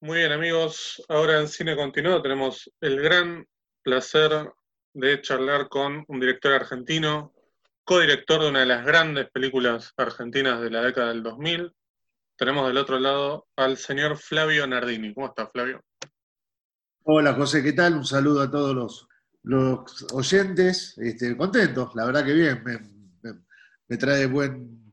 Muy 0.00 0.18
bien 0.18 0.30
amigos, 0.30 1.02
ahora 1.08 1.40
en 1.40 1.48
Cine 1.48 1.74
Continuado 1.74 2.22
tenemos 2.22 2.70
el 2.80 3.00
gran 3.02 3.44
placer 3.82 4.48
de 4.94 5.20
charlar 5.22 5.68
con 5.68 6.04
un 6.06 6.20
director 6.20 6.52
argentino, 6.52 7.34
codirector 7.82 8.42
de 8.42 8.48
una 8.50 8.60
de 8.60 8.66
las 8.66 8.86
grandes 8.86 9.28
películas 9.32 9.92
argentinas 9.96 10.60
de 10.60 10.70
la 10.70 10.82
década 10.82 11.08
del 11.08 11.24
2000. 11.24 11.74
Tenemos 12.36 12.68
del 12.68 12.76
otro 12.76 13.00
lado 13.00 13.48
al 13.56 13.76
señor 13.76 14.16
Flavio 14.16 14.68
Nardini. 14.68 15.12
¿Cómo 15.12 15.26
está 15.26 15.48
Flavio? 15.48 15.82
Hola 17.02 17.34
José, 17.34 17.60
¿qué 17.64 17.72
tal? 17.72 17.94
Un 17.94 18.06
saludo 18.06 18.42
a 18.42 18.50
todos 18.52 18.76
los, 18.76 19.08
los 19.42 20.06
oyentes. 20.12 20.96
Este, 20.98 21.36
contentos, 21.36 21.90
la 21.96 22.06
verdad 22.06 22.24
que 22.24 22.34
bien, 22.34 22.62
me 23.88 23.96
trae 23.96 24.26
buen, 24.26 24.87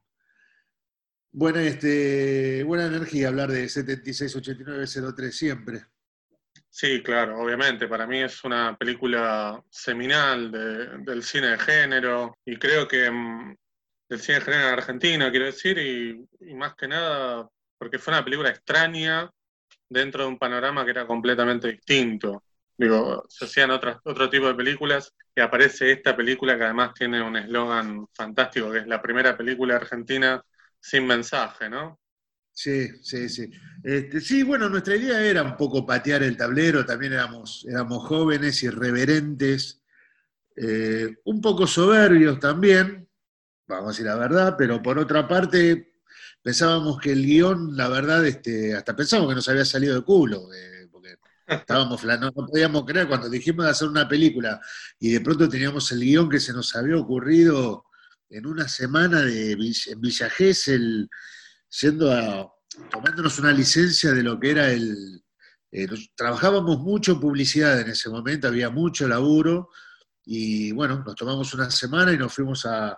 buena, 1.36 1.62
este, 1.64 2.64
buena 2.64 2.86
energía 2.86 3.28
hablar 3.28 3.52
de 3.52 3.68
768903 3.68 5.36
siempre. 5.36 5.86
Sí, 6.70 7.04
claro, 7.04 7.40
obviamente. 7.40 7.88
Para 7.88 8.08
mí 8.08 8.22
es 8.22 8.44
una 8.44 8.76
película 8.78 9.62
seminal 9.70 10.52
del 10.52 11.24
cine 11.24 11.48
de 11.48 11.60
género 11.60 12.38
y 12.46 12.58
creo 12.58 12.88
que 12.88 13.10
mm, 13.12 13.56
del 14.10 14.20
cine 14.20 14.40
de 14.40 14.46
género 14.46 14.64
en 14.64 14.74
Argentina, 14.74 15.32
quiero 15.32 15.46
decir, 15.46 15.78
y, 15.78 16.54
más 16.56 16.76
que 16.76 16.88
nada 16.88 17.48
porque 17.78 18.00
fue 18.00 18.14
una 18.14 18.24
película 18.24 18.50
extraña 18.50 19.30
dentro 19.90 20.24
de 20.24 20.30
un 20.30 20.40
panorama 20.40 20.86
que 20.86 20.92
era 20.92 21.06
completamente 21.06 21.70
distinto. 21.70 22.44
Digo, 22.78 23.26
se 23.30 23.46
hacían 23.46 23.72
otras, 23.72 23.98
otro 24.04 24.30
tipo 24.30 24.48
de 24.48 24.56
películas 24.56 25.14
y 25.34 25.42
aparece 25.42 25.92
esta 25.92 26.16
película 26.16 26.58
que 26.58 26.64
además 26.64 26.94
tiene 26.94 27.22
un 27.22 27.38
eslogan 27.38 28.08
fantástico, 28.14 28.72
que 28.72 28.80
es 28.80 28.88
la 28.88 29.02
primera 29.02 29.38
película 29.38 29.76
argentina 29.76 30.42
sin 30.86 31.08
mensaje, 31.08 31.68
¿no? 31.68 32.00
Sí, 32.52 32.88
sí, 33.02 33.28
sí. 33.28 33.50
Este, 33.84 34.22
sí, 34.22 34.44
bueno, 34.44 34.70
nuestra 34.70 34.96
idea 34.96 35.20
era 35.20 35.42
un 35.42 35.58
poco 35.58 35.84
patear 35.84 36.22
el 36.22 36.38
tablero, 36.38 36.86
también 36.86 37.14
éramos, 37.14 37.66
éramos 37.68 38.08
jóvenes, 38.08 38.62
irreverentes, 38.62 39.82
eh, 40.56 41.18
un 41.26 41.42
poco 41.42 41.66
soberbios 41.66 42.40
también, 42.40 43.10
vamos 43.68 43.86
a 43.86 43.90
decir 43.90 44.06
la 44.06 44.16
verdad, 44.16 44.56
pero 44.56 44.80
por 44.84 45.00
otra 45.00 45.28
parte 45.28 45.96
pensábamos 46.44 47.00
que 47.00 47.14
el 47.14 47.26
guion, 47.26 47.76
la 47.76 47.90
verdad, 47.90 48.24
este, 48.24 48.76
hasta 48.76 48.96
pensábamos 48.96 49.32
que 49.32 49.36
nos 49.36 49.50
había 49.50 49.66
salido 49.66 49.96
de 49.96 50.04
culo, 50.04 50.54
eh, 50.54 50.88
porque 50.92 51.16
estábamos, 51.48 52.04
no, 52.04 52.18
no 52.18 52.32
podíamos 52.32 52.86
creer 52.86 53.08
cuando 53.08 53.28
dijimos 53.28 53.66
de 53.66 53.72
hacer 53.72 53.88
una 53.88 54.08
película 54.08 54.62
y 55.00 55.14
de 55.14 55.22
pronto 55.22 55.50
teníamos 55.50 55.92
el 55.92 56.02
guion 56.02 56.30
que 56.30 56.40
se 56.40 56.54
nos 56.54 56.76
había 56.76 56.96
ocurrido 56.96 57.85
en 58.30 58.46
una 58.46 58.68
semana 58.68 59.22
de, 59.22 59.52
en 59.52 60.02
Villa 60.02 60.30
Gesell, 60.30 61.10
siendo 61.70 62.12
a, 62.12 62.52
tomándonos 62.90 63.40
una 63.40 63.52
licencia 63.52 64.12
de 64.12 64.24
lo 64.24 64.40
que 64.40 64.52
era 64.52 64.72
el... 64.72 65.24
Eh, 65.72 65.88
trabajábamos 66.16 66.80
mucho 66.80 67.14
en 67.14 67.20
publicidad 67.20 67.82
en 67.82 67.90
ese 67.90 68.10
momento, 68.10 68.48
había 68.48 68.70
mucho 68.70 69.08
laburo, 69.08 69.70
y 70.24 70.72
bueno, 70.72 71.04
nos 71.06 71.16
tomamos 71.16 71.54
una 71.54 71.70
semana 71.70 72.14
y 72.14 72.18
nos 72.18 72.34
fuimos 72.34 72.66
a, 72.66 72.98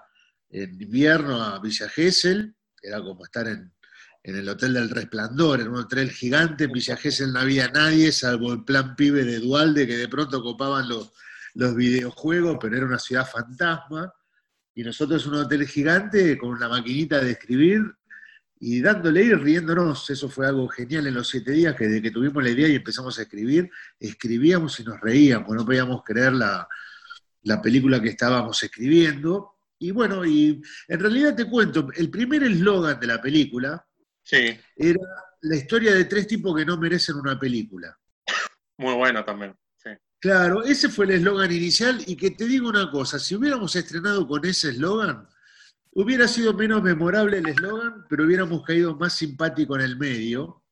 en 0.50 0.80
invierno 0.80 1.42
a 1.42 1.59
Villa 1.59 1.89
Gesell, 1.89 2.55
era 2.81 3.02
como 3.02 3.25
estar 3.25 3.48
en, 3.48 3.73
el 4.22 4.48
Hotel 4.50 4.73
del 4.73 4.89
Resplandor, 4.89 5.61
en 5.61 5.70
un 5.70 5.78
hotel 5.78 6.11
gigante, 6.11 6.66
en 6.66 6.73
Villa 6.73 6.98
Gesell 6.98 7.31
no 7.31 7.39
había 7.39 7.70
nadie, 7.70 8.11
salvo 8.11 8.52
el 8.52 8.66
plan 8.66 8.95
pibe 8.95 9.23
de 9.23 9.39
Dualde, 9.39 9.88
que 9.88 9.95
de 9.95 10.09
pronto 10.09 10.44
copaban 10.44 10.89
los, 10.89 11.14
los 11.53 11.73
videojuegos, 11.75 12.58
pero 12.59 12.75
era 12.75 12.86
una 12.86 13.00
ciudad 13.00 13.25
fantasma 13.25 14.14
y 14.78 14.83
nosotros 14.83 15.25
un 15.25 15.33
hotel 15.33 15.67
gigante 15.67 16.38
con 16.38 16.50
una 16.50 16.70
maquinita 16.70 17.20
de 17.20 17.31
escribir 17.31 17.81
y 18.59 18.80
dándole 18.80 19.23
y 19.23 19.33
riéndonos. 19.33 20.08
Eso 20.08 20.30
fue 20.30 20.45
algo 20.45 20.67
genial 20.67 21.08
en 21.08 21.16
los 21.16 21.30
siete 21.30 21.52
días, 21.52 21.75
que 21.75 21.88
desde 21.88 22.03
que 22.03 22.11
tuvimos 22.11 22.44
la 22.44 22.52
idea 22.52 22.67
y 22.67 22.75
empezamos 22.75 23.17
a 23.17 23.23
escribir, 23.23 23.72
escribíamos 24.00 24.80
y 24.80 24.83
nos 24.83 25.02
reíamos, 25.02 25.50
no 25.50 25.66
podíamos 25.66 26.03
creer 26.03 26.33
la, 26.33 26.67
película 27.64 28.00
que 28.00 28.09
estábamos 28.09 28.61
escribiendo. 28.61 29.55
Y 29.80 29.89
bueno, 29.89 30.23
y 30.23 30.61
en 30.87 30.99
realidad 30.99 31.36
te 31.36 31.45
cuento, 31.45 31.87
el 31.95 32.11
primer 32.11 32.43
eslogan 32.43 32.99
de 32.99 33.08
la 33.08 33.20
película 33.20 33.83
era 34.76 34.99
la 35.42 35.55
historia 35.55 35.95
de 35.95 36.05
tres 36.05 36.27
tipos 36.27 36.55
que 36.55 36.66
no 36.66 36.77
merecen 36.77 37.16
una 37.16 37.39
película. 37.39 37.98
Muy 38.77 38.93
bueno 38.93 39.26
también. 39.26 39.55
Claro, 40.20 40.64
ese 40.64 40.89
fue 40.89 41.05
el 41.05 41.11
eslogan 41.11 41.52
inicial 41.52 42.04
y 42.08 42.16
que 42.16 42.32
te 42.32 42.45
digo 42.45 42.67
una 42.67 42.89
cosa, 42.89 43.20
si 43.20 43.36
hubiéramos 43.36 43.76
estrenado 43.76 44.28
con 44.28 44.44
ese 44.45 44.70
eslogan, 44.70 45.28
hubiera 45.92 46.28
sido 46.28 46.54
menos 46.54 46.82
memorable 46.82 47.38
el 47.38 47.48
eslogan, 47.48 48.05
pero 48.10 48.26
hubiéramos 48.26 48.64
caído 48.64 48.95
más 48.95 49.16
simpático 49.16 49.76
en 49.76 49.82
el 49.82 49.98
medio 49.98 50.64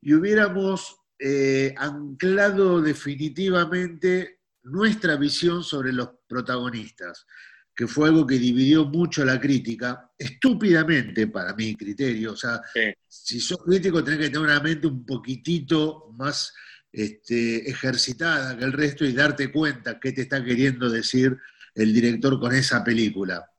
y 0.00 0.14
hubiéramos 0.14 0.96
eh, 1.18 1.72
anclado 1.76 2.82
definitivamente 2.82 4.40
nuestra 4.64 5.16
visión 5.16 5.62
sobre 5.62 5.92
los 5.92 6.10
protagonistas, 6.26 7.26
que 7.74 7.86
fue 7.86 8.08
algo 8.08 8.26
que 8.26 8.38
dividió 8.38 8.86
mucho 8.86 9.24
la 9.24 9.40
crítica, 9.40 10.10
estúpidamente 10.18 11.28
para 11.28 11.54
mi 11.54 11.74
criterio. 11.76 12.32
O 12.32 12.36
sea, 12.36 12.60
si 13.06 13.40
sos 13.40 13.58
crítico 13.64 14.02
tenés 14.02 14.20
que 14.20 14.26
tener 14.26 14.40
una 14.40 14.60
mente 14.60 14.86
un 14.86 15.04
poquitito 15.04 16.10
más 16.16 16.52
este, 16.94 17.68
ejercitada 17.68 18.56
que 18.56 18.64
el 18.64 18.72
resto 18.72 19.04
y 19.04 19.12
darte 19.12 19.50
cuenta 19.50 19.98
qué 19.98 20.12
te 20.12 20.22
está 20.22 20.44
queriendo 20.44 20.88
decir 20.88 21.36
el 21.74 21.92
director 21.92 22.38
con 22.38 22.54
esa 22.54 22.84
película. 22.84 23.50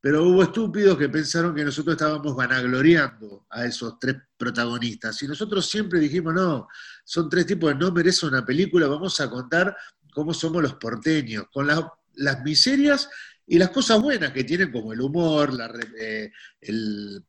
Pero 0.00 0.22
hubo 0.24 0.42
estúpidos 0.42 0.96
que 0.96 1.08
pensaron 1.08 1.54
que 1.54 1.64
nosotros 1.64 1.94
estábamos 1.94 2.36
vanagloriando 2.36 3.46
a 3.50 3.64
esos 3.64 3.98
tres 3.98 4.16
protagonistas. 4.36 5.20
Y 5.22 5.26
nosotros 5.26 5.66
siempre 5.68 5.98
dijimos, 5.98 6.34
no, 6.34 6.68
son 7.04 7.28
tres 7.28 7.46
tipos 7.46 7.72
que 7.72 7.78
no 7.78 7.90
merecen 7.90 8.28
una 8.28 8.44
película, 8.44 8.86
vamos 8.86 9.18
a 9.20 9.28
contar 9.28 9.76
cómo 10.12 10.32
somos 10.32 10.62
los 10.62 10.74
porteños, 10.74 11.46
con 11.52 11.66
las 11.66 12.44
miserias 12.44 13.08
y 13.46 13.58
las 13.58 13.70
cosas 13.70 14.00
buenas 14.00 14.30
que 14.30 14.44
tienen, 14.44 14.70
como 14.70 14.92
el 14.92 15.00
humor, 15.00 15.52
la, 15.52 15.72
eh, 15.98 16.30
el, 16.60 17.24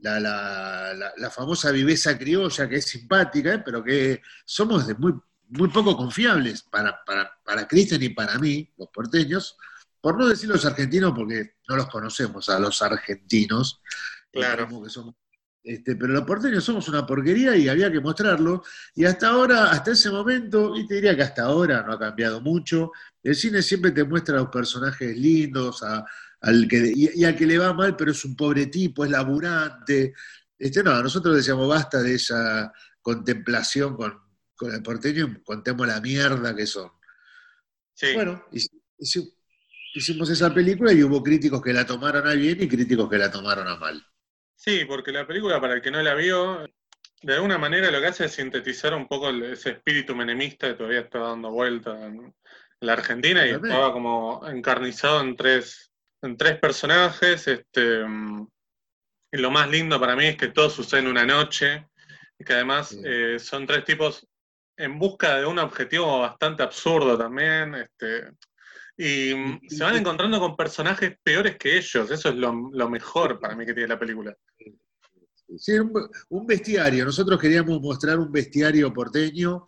la, 0.00 1.30
famosa 1.30 1.70
viveza 1.70 2.16
criolla 2.16 2.68
que 2.68 2.76
es 2.76 2.86
simpática, 2.86 3.54
¿eh? 3.54 3.62
pero 3.64 3.82
que 3.82 4.22
somos 4.44 4.86
de 4.86 4.94
muy, 4.94 5.14
muy 5.48 5.68
poco 5.68 5.96
confiables 5.96 6.62
para, 6.62 7.00
para, 7.04 7.66
Cristian 7.66 8.02
y 8.02 8.10
para 8.10 8.38
mí, 8.38 8.70
los 8.76 8.88
porteños, 8.88 9.56
por 10.00 10.18
no 10.18 10.26
decir 10.26 10.48
los 10.48 10.64
argentinos, 10.64 11.12
porque 11.14 11.54
no 11.68 11.76
los 11.76 11.88
conocemos 11.88 12.48
a 12.48 12.58
los 12.58 12.80
argentinos. 12.82 13.80
Claro. 14.30 14.68
este, 15.64 15.96
pero 15.96 16.12
los 16.12 16.24
porteños 16.24 16.62
somos 16.62 16.88
una 16.88 17.06
porquería 17.06 17.56
y 17.56 17.68
había 17.68 17.90
que 17.90 18.00
mostrarlo. 18.00 18.62
Y 18.94 19.04
hasta 19.04 19.28
ahora, 19.28 19.70
hasta 19.70 19.92
ese 19.92 20.10
momento, 20.10 20.76
y 20.76 20.86
te 20.86 20.94
diría 20.94 21.16
que 21.16 21.22
hasta 21.22 21.44
ahora 21.44 21.82
no 21.82 21.92
ha 21.92 21.98
cambiado 21.98 22.40
mucho, 22.40 22.92
el 23.22 23.34
cine 23.34 23.62
siempre 23.62 23.90
te 23.90 24.04
muestra 24.04 24.36
a 24.36 24.42
los 24.42 24.50
personajes 24.50 25.16
lindos, 25.16 25.82
a, 25.82 26.04
al 26.40 26.68
que, 26.68 26.92
y, 26.94 27.24
al 27.24 27.36
que 27.36 27.46
le 27.46 27.58
va 27.58 27.72
mal, 27.72 27.96
pero 27.96 28.12
es 28.12 28.24
un 28.24 28.36
pobre 28.36 28.66
tipo, 28.66 29.04
es 29.04 29.10
laburante. 29.10 30.14
Este, 30.58 30.82
no, 30.82 31.02
nosotros 31.02 31.36
decíamos 31.36 31.68
basta 31.68 32.02
de 32.02 32.14
esa 32.14 32.72
contemplación 33.00 33.96
con, 33.96 34.20
el 34.72 34.82
porteño, 34.82 35.40
contemos 35.44 35.86
la 35.86 36.00
mierda 36.00 36.54
que 36.54 36.66
son. 36.66 36.90
Bueno, 38.14 38.44
hicimos 39.94 40.30
esa 40.30 40.52
película 40.52 40.92
y 40.92 41.02
hubo 41.02 41.22
críticos 41.22 41.62
que 41.62 41.72
la 41.72 41.86
tomaron 41.86 42.26
a 42.26 42.34
bien 42.34 42.62
y 42.62 42.68
críticos 42.68 43.08
que 43.08 43.18
la 43.18 43.30
tomaron 43.30 43.66
a 43.66 43.76
mal. 43.76 44.04
Sí, 44.54 44.84
porque 44.84 45.12
la 45.12 45.26
película, 45.26 45.60
para 45.60 45.74
el 45.74 45.82
que 45.82 45.90
no 45.90 46.02
la 46.02 46.14
vio, 46.14 46.68
de 47.22 47.34
alguna 47.34 47.58
manera 47.58 47.90
lo 47.90 48.00
que 48.00 48.06
hace 48.08 48.26
es 48.26 48.32
sintetizar 48.32 48.94
un 48.94 49.08
poco 49.08 49.30
ese 49.30 49.70
espíritu 49.70 50.14
menemista 50.14 50.68
que 50.68 50.74
todavía 50.74 51.00
está 51.00 51.20
dando 51.20 51.50
vuelta 51.50 52.06
en 52.06 52.34
la 52.80 52.92
Argentina 52.92 53.46
y 53.46 53.50
estaba 53.50 53.92
como 53.92 54.46
encarnizado 54.48 55.20
en 55.20 55.36
tres 55.36 55.87
en 56.22 56.36
tres 56.36 56.58
personajes. 56.58 57.46
Este, 57.46 58.04
mm, 58.04 58.46
y 59.32 59.38
lo 59.38 59.50
más 59.50 59.68
lindo 59.68 60.00
para 60.00 60.16
mí 60.16 60.26
es 60.26 60.36
que 60.36 60.48
todo 60.48 60.70
sucede 60.70 61.00
en 61.00 61.08
una 61.08 61.24
noche 61.24 61.88
y 62.38 62.44
que 62.44 62.54
además 62.54 62.96
eh, 63.04 63.38
son 63.38 63.66
tres 63.66 63.84
tipos 63.84 64.26
en 64.76 64.98
busca 64.98 65.38
de 65.38 65.46
un 65.46 65.58
objetivo 65.58 66.20
bastante 66.20 66.62
absurdo 66.62 67.18
también. 67.18 67.74
Este, 67.74 68.32
y, 68.96 69.34
mm, 69.34 69.60
se 69.68 69.84
van 69.84 69.96
encontrando 69.96 70.40
con 70.40 70.56
personajes 70.56 71.16
peores 71.22 71.56
que 71.56 71.76
ellos. 71.76 72.10
Eso 72.10 72.28
es 72.28 72.34
lo, 72.34 72.88
mejor 72.88 73.38
para 73.38 73.54
mí 73.54 73.66
que 73.66 73.74
tiene 73.74 73.88
la 73.88 73.98
película. 73.98 74.34
Sí, 75.56 75.78
un, 75.78 76.46
bestiario. 76.46 77.04
Nosotros 77.04 77.40
queríamos 77.40 77.80
mostrar 77.80 78.18
un 78.18 78.30
bestiario 78.30 78.92
porteño. 78.92 79.66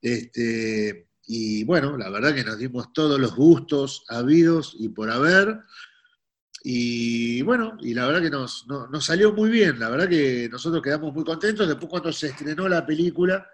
Este, 0.00 1.08
y 1.26 1.64
bueno, 1.64 1.96
la 1.96 2.08
verdad 2.08 2.34
que 2.34 2.44
nos 2.44 2.58
dimos 2.58 2.92
todos 2.92 3.20
los 3.20 3.36
gustos 3.36 4.04
habidos 4.08 4.74
y 4.78 4.88
por 4.88 5.10
haber. 5.10 5.60
Y 6.70 7.40
bueno, 7.40 7.78
y 7.80 7.94
la 7.94 8.06
verdad 8.06 8.20
que 8.20 8.28
nos, 8.28 8.66
salió 9.00 9.32
muy 9.32 9.48
bien, 9.48 9.78
la 9.80 9.88
verdad 9.88 10.06
que 10.06 10.50
nosotros 10.52 10.82
quedamos 10.82 11.14
muy 11.14 11.24
contentos. 11.24 11.66
Después 11.66 11.88
cuando 11.88 12.12
se 12.12 12.26
estrenó 12.26 12.68
la 12.68 12.84
película, 12.84 13.48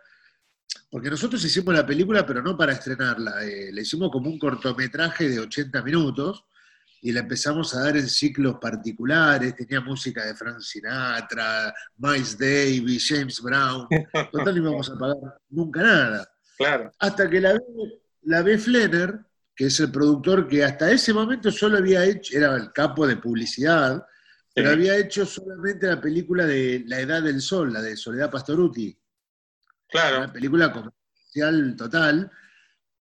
porque 0.91 1.11
nosotros 1.11 1.45
hicimos 1.45 1.73
la 1.73 1.87
película, 1.87 2.27
pero 2.27 2.43
no 2.43 2.57
para 2.57 2.73
estrenarla, 2.73 3.45
eh, 3.45 3.71
le 3.71 3.83
hicimos 3.83 4.11
como 4.11 4.29
un 4.29 4.37
cortometraje 4.37 5.29
de 5.29 5.39
80 5.39 5.81
minutos, 5.85 6.45
y 7.03 7.13
la 7.13 7.21
empezamos 7.21 7.73
a 7.77 7.85
dar 7.85 7.97
en 7.97 8.09
ciclos 8.09 8.57
particulares, 8.61 9.55
tenía 9.55 9.81
música 9.81 10.27
de 10.27 10.35
Frank 10.35 10.59
Sinatra, 10.59 11.73
Miles 11.99 12.37
Davis, 12.37 13.07
James 13.09 13.41
Brown, 13.41 13.87
total 14.33 14.57
no 14.57 14.71
íbamos 14.71 14.91
a 14.91 14.99
pagar 14.99 15.39
nunca 15.51 15.83
nada. 15.83 16.29
Claro. 16.57 16.91
Hasta 16.99 17.31
que 17.31 17.41
la 17.41 17.53
ve, 17.53 17.61
la 18.23 18.43
ve 18.43 18.59
Flenner, 18.59 19.21
que 19.55 19.67
es 19.67 19.81
el 19.81 19.91
productor 19.91 20.49
que 20.49 20.65
hasta 20.65 20.91
ese 20.91 21.13
momento 21.13 21.51
solo 21.51 21.79
había 21.79 22.05
hecho, 22.05 22.37
era 22.37 22.57
el 22.57 22.73
capo 22.73 23.07
de 23.07 23.17
publicidad, 23.17 24.05
pero 24.55 24.71
había 24.71 24.97
hecho 24.97 25.27
solamente 25.27 25.87
la 25.87 26.01
película 26.01 26.47
de 26.47 26.85
La 26.87 27.01
Edad 27.01 27.23
del 27.23 27.41
Sol, 27.41 27.73
la 27.73 27.83
de 27.83 27.97
Soledad 27.97 28.31
Pastoruti. 28.31 28.97
Claro. 29.89 30.19
Una 30.19 30.33
película 30.33 30.73
comercial 30.73 31.75
total. 31.77 32.31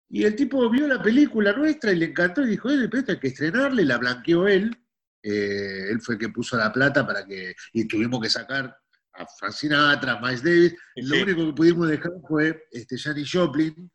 Y 0.09 0.25
el 0.25 0.35
tipo 0.35 0.69
vio 0.71 0.87
la 0.87 1.03
película 1.03 1.53
nuestra 1.53 1.93
y 1.93 1.97
le 1.97 2.07
encantó 2.07 2.43
y 2.43 2.49
dijo, 2.49 2.71
eh, 2.71 2.89
pero 2.89 3.01
esto 3.01 3.13
hay 3.13 3.19
que 3.19 3.29
estrenarle, 3.29 3.85
la 3.85 3.99
blanqueó 3.99 4.47
él. 4.47 4.77
Eh, 5.23 5.91
él 5.91 6.01
fue 6.01 6.15
el 6.15 6.21
que 6.21 6.29
puso 6.31 6.57
la 6.57 6.73
plata 6.73 7.07
para 7.07 7.25
que, 7.25 7.55
y 7.73 7.87
tuvimos 7.87 8.21
que 8.21 8.29
sacar 8.29 8.77
a 9.15 9.27
Francina 9.39 9.77
Sinatra, 9.77 10.13
a 10.15 10.21
Miles 10.21 10.43
Davis. 10.43 10.75
Lo 10.97 11.23
único 11.23 11.47
que 11.47 11.53
pudimos 11.53 11.89
dejar 11.89 12.13
fue 12.27 12.65
este, 12.71 12.99
Janis 12.99 13.31
Joplin, 13.31 13.91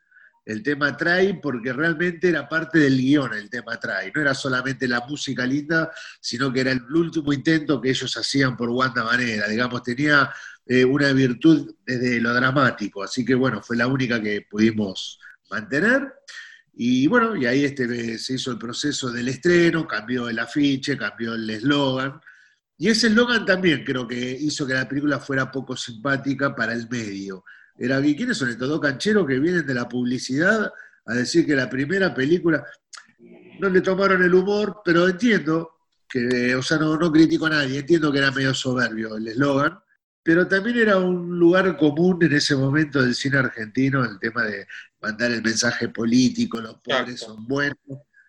el 0.48 0.64
tema 0.64 0.96
Try, 0.96 1.42
porque 1.42 1.74
realmente 1.74 2.30
era 2.30 2.48
parte 2.48 2.80
del 2.80 2.98
guion 2.98 3.34
el 3.34 3.50
tema 3.50 3.78
Try. 3.78 4.14
No 4.16 4.22
era 4.22 4.34
solamente 4.34 4.88
la 4.88 5.02
música 5.02 5.46
linda, 5.46 5.92
sino 6.22 6.54
que 6.54 6.62
era 6.62 6.72
el 6.72 6.84
último 6.84 7.34
intento 7.34 7.82
que 7.82 7.90
ellos 7.90 8.16
hacían 8.16 8.56
por 8.56 8.70
Wanda 8.70 9.04
Manera. 9.04 9.50
Digamos, 9.50 9.84
tenía 9.84 10.32
eh, 10.66 10.86
una 10.86 11.12
virtud 11.12 11.76
desde 11.86 12.22
lo 12.22 12.34
dramático. 12.34 13.04
Así 13.04 13.26
que 13.26 13.36
bueno, 13.36 13.62
fue 13.62 13.76
la 13.76 13.88
única 13.88 14.22
que 14.22 14.48
pudimos 14.50 15.20
mantener. 15.52 16.14
Y 16.74 17.08
bueno, 17.08 17.36
y 17.36 17.46
ahí 17.46 17.66
este, 17.66 18.18
se 18.18 18.36
hizo 18.36 18.52
el 18.52 18.58
proceso 18.58 19.12
del 19.12 19.28
estreno, 19.28 19.86
cambió 19.86 20.30
el 20.30 20.40
afiche, 20.40 20.98
cambió 20.98 21.34
el 21.34 21.50
eslogan. 21.50 22.22
Y 22.78 22.88
ese 22.88 23.08
eslogan 23.08 23.46
también 23.46 23.84
creo 23.84 24.08
que 24.08 24.16
hizo 24.16 24.66
que 24.66 24.76
la 24.76 24.88
película 24.88 25.20
fuera 25.20 25.52
poco 25.52 25.76
simpática 25.76 26.56
para 26.56 26.72
el 26.72 26.88
medio. 26.88 27.44
Era, 27.78 28.02
¿quiénes 28.02 28.38
son 28.38 28.50
estos 28.50 28.68
dos 28.68 28.80
cancheros 28.80 29.28
que 29.28 29.40
vienen 29.40 29.66
de 29.66 29.74
la 29.74 29.88
publicidad 29.88 30.72
a 31.06 31.14
decir 31.14 31.46
que 31.46 31.56
la 31.56 31.70
primera 31.70 32.14
película 32.14 32.66
no 33.60 33.70
le 33.70 33.82
tomaron 33.82 34.24
el 34.24 34.34
humor, 34.34 34.82
pero 34.84 35.08
entiendo 35.08 35.72
que, 36.08 36.56
o 36.56 36.62
sea, 36.62 36.78
no, 36.78 36.98
no 36.98 37.12
critico 37.12 37.48
a 37.48 37.52
nadie, 37.52 37.80
entiendo 37.80 38.12
que 38.12 38.20
era 38.20 38.32
medio 38.32 38.54
soberbio 38.54 39.18
el 39.18 39.28
eslogan, 39.28 39.80
pero 40.24 40.48
también 40.48 40.78
era 40.78 40.98
un 40.98 41.40
lugar 41.40 41.78
común 41.78 42.20
en 42.22 42.34
ese 42.34 42.56
momento 42.56 43.02
del 43.02 43.16
cine 43.16 43.38
argentino, 43.38 44.04
el 44.04 44.20
tema 44.20 44.44
de 44.44 44.68
mandar 45.02 45.32
el 45.32 45.42
mensaje 45.42 45.90
político, 45.90 46.60
los 46.60 46.76
pobres 46.82 47.20
son 47.20 47.48
buenos, 47.48 47.78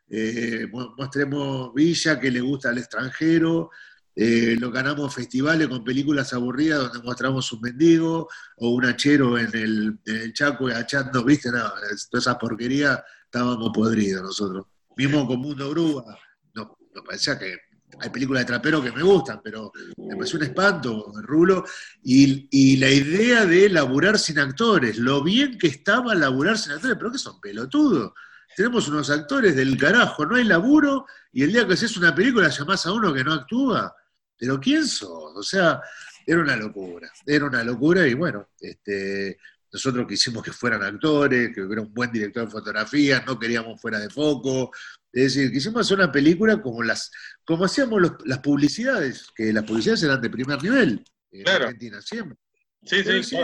eh, 0.08 0.66
mostremos 0.96 1.74
Villa 1.74 2.18
que 2.18 2.30
le 2.30 2.40
gusta 2.40 2.70
al 2.70 2.78
extranjero, 2.78 3.70
eh, 4.20 4.56
lo 4.58 4.72
ganamos 4.72 5.14
festivales 5.14 5.68
con 5.68 5.84
películas 5.84 6.32
aburridas 6.32 6.80
donde 6.80 7.06
mostramos 7.06 7.52
un 7.52 7.60
mendigo 7.60 8.28
o 8.56 8.70
un 8.70 8.84
hachero 8.84 9.38
en 9.38 9.54
el, 9.54 9.98
en 10.06 10.16
el 10.16 10.32
Chaco 10.32 10.66
achando, 10.66 11.22
viste, 11.24 11.52
no, 11.52 11.70
toda 12.10 12.20
esa 12.20 12.36
porquería 12.36 13.04
estábamos 13.24 13.70
podridos 13.72 14.24
nosotros. 14.24 14.66
Mismo 14.96 15.24
con 15.24 15.38
Mundo 15.38 15.70
Grúa, 15.70 16.18
no, 16.52 16.76
nos 16.92 17.04
parecía 17.04 17.38
que 17.38 17.58
hay 18.00 18.10
películas 18.10 18.42
de 18.42 18.46
trapero 18.46 18.82
que 18.82 18.90
me 18.90 19.04
gustan, 19.04 19.40
pero 19.40 19.70
me 19.96 20.16
pareció 20.16 20.36
un 20.40 20.46
espanto, 20.46 21.12
Rulo. 21.22 21.64
Y, 22.02 22.48
y, 22.50 22.76
la 22.78 22.90
idea 22.90 23.46
de 23.46 23.68
laburar 23.68 24.18
sin 24.18 24.40
actores, 24.40 24.98
lo 24.98 25.22
bien 25.22 25.56
que 25.56 25.68
estaba 25.68 26.16
laburar 26.16 26.58
sin 26.58 26.72
actores, 26.72 26.96
pero 26.98 27.12
que 27.12 27.18
son 27.18 27.40
pelotudos. 27.40 28.14
Tenemos 28.56 28.88
unos 28.88 29.10
actores 29.10 29.54
del 29.54 29.76
carajo, 29.76 30.26
no 30.26 30.34
hay 30.34 30.42
laburo, 30.42 31.06
y 31.32 31.44
el 31.44 31.52
día 31.52 31.68
que 31.68 31.74
haces 31.74 31.96
una 31.96 32.12
película 32.12 32.48
llamás 32.48 32.84
a 32.84 32.92
uno 32.92 33.14
que 33.14 33.22
no 33.22 33.32
actúa. 33.32 33.94
Pero 34.38 34.60
¿quién 34.60 34.86
sos? 34.86 35.32
O 35.36 35.42
sea, 35.42 35.80
era 36.26 36.40
una 36.40 36.56
locura, 36.56 37.10
era 37.26 37.46
una 37.46 37.64
locura, 37.64 38.06
y 38.06 38.14
bueno, 38.14 38.50
este, 38.60 39.38
nosotros 39.72 40.06
quisimos 40.06 40.42
que 40.42 40.52
fueran 40.52 40.82
actores, 40.82 41.54
que 41.54 41.62
hubiera 41.62 41.82
un 41.82 41.92
buen 41.92 42.12
director 42.12 42.44
de 42.44 42.50
fotografía, 42.50 43.24
no 43.26 43.38
queríamos 43.38 43.80
fuera 43.80 43.98
de 43.98 44.10
foco, 44.10 44.70
es 45.12 45.34
decir, 45.34 45.52
quisimos 45.52 45.80
hacer 45.80 45.98
una 45.98 46.12
película 46.12 46.60
como 46.60 46.82
las 46.82 47.10
como 47.44 47.64
hacíamos 47.64 48.02
las 48.24 48.38
publicidades, 48.38 49.28
que 49.34 49.52
las 49.52 49.64
publicidades 49.64 50.02
eran 50.02 50.20
de 50.20 50.30
primer 50.30 50.62
nivel 50.62 51.04
en 51.32 51.48
Argentina 51.48 52.00
siempre. 52.00 52.36
Sí, 52.84 53.02
sí, 53.02 53.36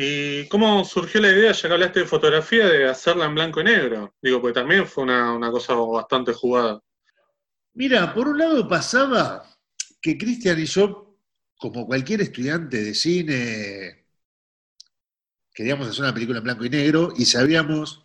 ¿Y 0.00 0.46
cómo 0.46 0.84
surgió 0.84 1.20
la 1.20 1.30
idea, 1.30 1.50
ya 1.50 1.66
que 1.66 1.74
hablaste 1.74 2.00
de 2.00 2.06
fotografía, 2.06 2.68
de 2.68 2.88
hacerla 2.88 3.24
en 3.24 3.34
blanco 3.34 3.60
y 3.60 3.64
negro? 3.64 4.14
Digo, 4.22 4.40
porque 4.40 4.60
también 4.60 4.86
fue 4.86 5.02
una, 5.02 5.50
cosa 5.50 5.74
bastante 5.74 6.32
jugada. 6.32 6.80
Mira, 7.78 8.12
por 8.12 8.26
un 8.26 8.38
lado 8.38 8.66
pasaba 8.66 9.48
que 10.02 10.18
Cristian 10.18 10.58
y 10.58 10.64
yo, 10.64 11.16
como 11.56 11.86
cualquier 11.86 12.20
estudiante 12.22 12.82
de 12.82 12.92
cine, 12.92 14.04
queríamos 15.54 15.86
hacer 15.86 16.02
una 16.02 16.12
película 16.12 16.38
en 16.38 16.44
blanco 16.44 16.64
y 16.64 16.70
negro 16.70 17.12
y 17.16 17.24
sabíamos 17.24 18.04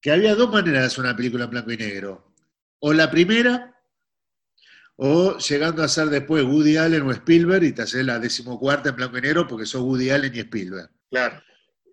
que 0.00 0.10
había 0.10 0.34
dos 0.34 0.50
maneras 0.50 0.80
de 0.80 0.86
hacer 0.86 1.00
una 1.04 1.14
película 1.14 1.44
en 1.44 1.50
blanco 1.50 1.70
y 1.70 1.76
negro. 1.76 2.32
O 2.78 2.94
la 2.94 3.10
primera, 3.10 3.78
o 4.96 5.36
llegando 5.36 5.82
a 5.82 5.88
ser 5.88 6.06
después 6.06 6.42
Woody 6.42 6.78
Allen 6.78 7.02
o 7.02 7.12
Spielberg 7.12 7.62
y 7.62 7.72
te 7.72 7.82
haces 7.82 8.06
la 8.06 8.18
decimocuarta 8.18 8.88
en 8.88 8.96
blanco 8.96 9.18
y 9.18 9.20
negro 9.20 9.46
porque 9.46 9.66
sos 9.66 9.82
Woody 9.82 10.08
Allen 10.08 10.34
y 10.34 10.38
Spielberg. 10.38 10.88
Claro. 11.10 11.42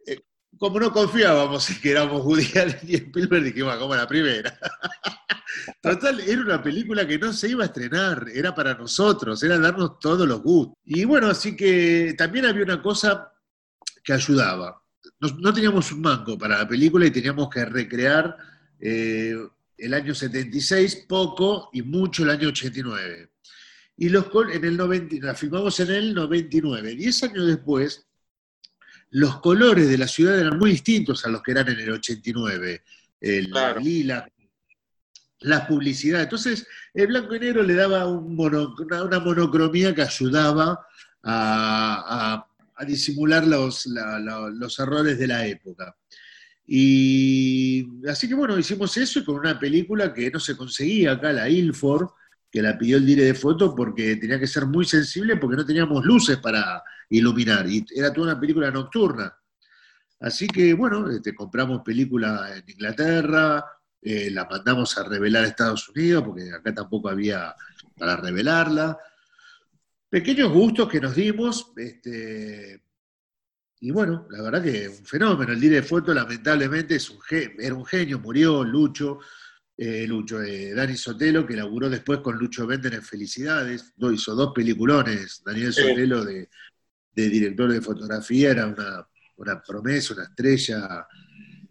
Eh, 0.07 0.21
como 0.57 0.79
no 0.79 0.93
confiábamos 0.93 1.69
en 1.71 1.81
que 1.81 1.91
éramos 1.91 2.23
Woody 2.23 2.57
Allen 2.57 2.79
y 2.83 2.95
Spielberg, 2.95 3.43
dijimos, 3.43 3.75
como 3.75 3.95
la 3.95 4.07
primera. 4.07 4.57
Total, 5.81 6.19
era 6.19 6.41
una 6.41 6.61
película 6.61 7.07
que 7.07 7.19
no 7.19 7.33
se 7.33 7.49
iba 7.49 7.63
a 7.63 7.67
estrenar, 7.67 8.27
era 8.33 8.53
para 8.55 8.73
nosotros, 8.73 9.41
era 9.43 9.57
darnos 9.57 9.99
todos 9.99 10.27
los 10.27 10.41
gustos. 10.41 10.77
Y 10.85 11.05
bueno, 11.05 11.27
así 11.27 11.55
que 11.55 12.15
también 12.17 12.45
había 12.45 12.63
una 12.63 12.81
cosa 12.81 13.31
que 14.03 14.13
ayudaba 14.13 14.83
no, 15.39 15.53
teníamos 15.53 15.91
un 15.91 16.01
mango 16.01 16.37
para 16.37 16.57
la 16.57 16.67
película 16.67 17.05
y 17.05 17.11
teníamos 17.11 17.49
que 17.49 17.63
recrear 17.65 18.35
eh, 18.79 19.35
el 19.77 19.93
año 19.93 20.13
76, 20.13 21.05
poco 21.07 21.69
y 21.73 21.81
mucho 21.81 22.23
el 22.23 22.31
año 22.31 22.49
89. 22.49 23.29
Y 23.97 24.09
los, 24.09 24.25
en 24.51 24.65
el 24.65 24.75
90, 24.75 25.15
la 25.21 25.35
filmamos 25.35 25.79
en 25.79 25.91
el 25.91 26.13
99. 26.13 26.95
Diez 26.95 27.23
años 27.23 27.47
después, 27.47 28.05
los 29.11 29.39
colores 29.39 29.87
de 29.87 29.97
la 29.97 30.07
ciudad 30.07 30.37
eran 30.37 30.57
muy 30.57 30.71
distintos 30.71 31.25
a 31.25 31.29
los 31.29 31.41
que 31.41 31.51
eran 31.51 31.69
en 31.69 31.79
el 31.79 31.91
89. 31.91 32.83
El 33.21 33.53
lila, 33.81 34.27
la 35.43 35.67
publicidad. 35.67 36.21
Entonces, 36.21 36.67
el 36.93 37.07
blanco 37.07 37.35
y 37.35 37.39
negro 37.39 37.63
le 37.63 37.75
daba 37.75 38.07
una, 38.07 39.19
monocromía 39.19 39.93
que 39.95 40.01
ayudaba 40.01 40.85
a 41.23 42.45
disimular 42.85 43.45
los, 43.45 43.85
los 43.85 44.79
errores 44.79 45.17
de 45.17 45.27
la 45.27 45.45
época. 45.45 45.95
Y 46.65 47.85
así 48.07 48.27
que 48.27 48.35
bueno, 48.35 48.57
hicimos 48.57 48.95
eso 48.97 49.19
y 49.19 49.25
con 49.25 49.35
una 49.35 49.59
película 49.59 50.13
que 50.13 50.31
no 50.31 50.39
se 50.39 50.55
conseguía 50.55 51.13
acá, 51.13 51.33
la 51.33 51.49
Ilford, 51.49 52.07
que 52.49 52.61
la 52.61 52.77
pidió 52.77 52.97
el 52.97 53.05
dire 53.05 53.25
de 53.25 53.33
foto 53.33 53.75
porque 53.75 54.15
tenía 54.15 54.39
que 54.39 54.47
ser 54.47 54.65
muy 54.65 54.85
sensible 54.85 55.37
porque 55.37 55.57
no 55.57 55.65
teníamos 55.65 56.05
luces 56.05 56.37
para 56.37 56.81
iluminar 57.09 57.67
y 57.67 57.85
era 57.95 58.13
toda 58.13 58.31
una 58.31 58.39
película 58.39 58.71
nocturna. 58.71 59.33
Así 60.19 60.47
que 60.47 60.73
bueno, 60.73 61.09
este, 61.09 61.35
compramos 61.35 61.81
película 61.83 62.49
en 62.55 62.63
Inglaterra, 62.67 63.65
eh, 64.03 64.29
la 64.31 64.45
mandamos 64.45 64.97
a 64.97 65.03
revelar 65.03 65.45
a 65.45 65.47
Estados 65.47 65.87
Unidos 65.89 66.23
porque 66.23 66.51
acá 66.51 66.73
tampoco 66.73 67.09
había 67.09 67.55
para 67.97 68.17
revelarla. 68.17 68.97
Pequeños 70.09 70.51
gustos 70.51 70.89
que 70.89 71.01
nos 71.01 71.15
dimos, 71.15 71.71
este, 71.75 72.83
y 73.79 73.91
bueno, 73.91 74.27
la 74.29 74.41
verdad 74.41 74.63
que 74.63 74.87
un 74.87 75.05
fenómeno. 75.05 75.51
El 75.51 75.59
de 75.59 75.83
foto, 75.83 76.13
lamentablemente, 76.13 76.95
es 76.95 77.09
un 77.09 77.19
era 77.29 77.75
un 77.75 77.85
genio, 77.85 78.17
murió 78.17 78.63
Lucho, 78.63 79.19
eh, 79.75 80.05
Lucho, 80.07 80.41
eh, 80.41 80.73
Dani 80.73 80.95
Sotelo, 80.95 81.45
que 81.45 81.55
laburó 81.55 81.89
después 81.89 82.19
con 82.19 82.37
Lucho 82.37 82.65
Bender 82.65 82.93
en 82.93 83.01
Felicidades, 83.01 83.93
hizo 84.13 84.35
dos 84.35 84.53
peliculones, 84.53 85.41
Daniel 85.43 85.73
Sotelo 85.73 86.23
de, 86.23 86.47
director 87.13 87.71
de 87.71 87.81
fotografía, 87.81 88.51
era 88.51 88.67
una, 88.67 89.61
promesa, 89.61 90.13
una 90.13 90.23
estrella, 90.23 91.05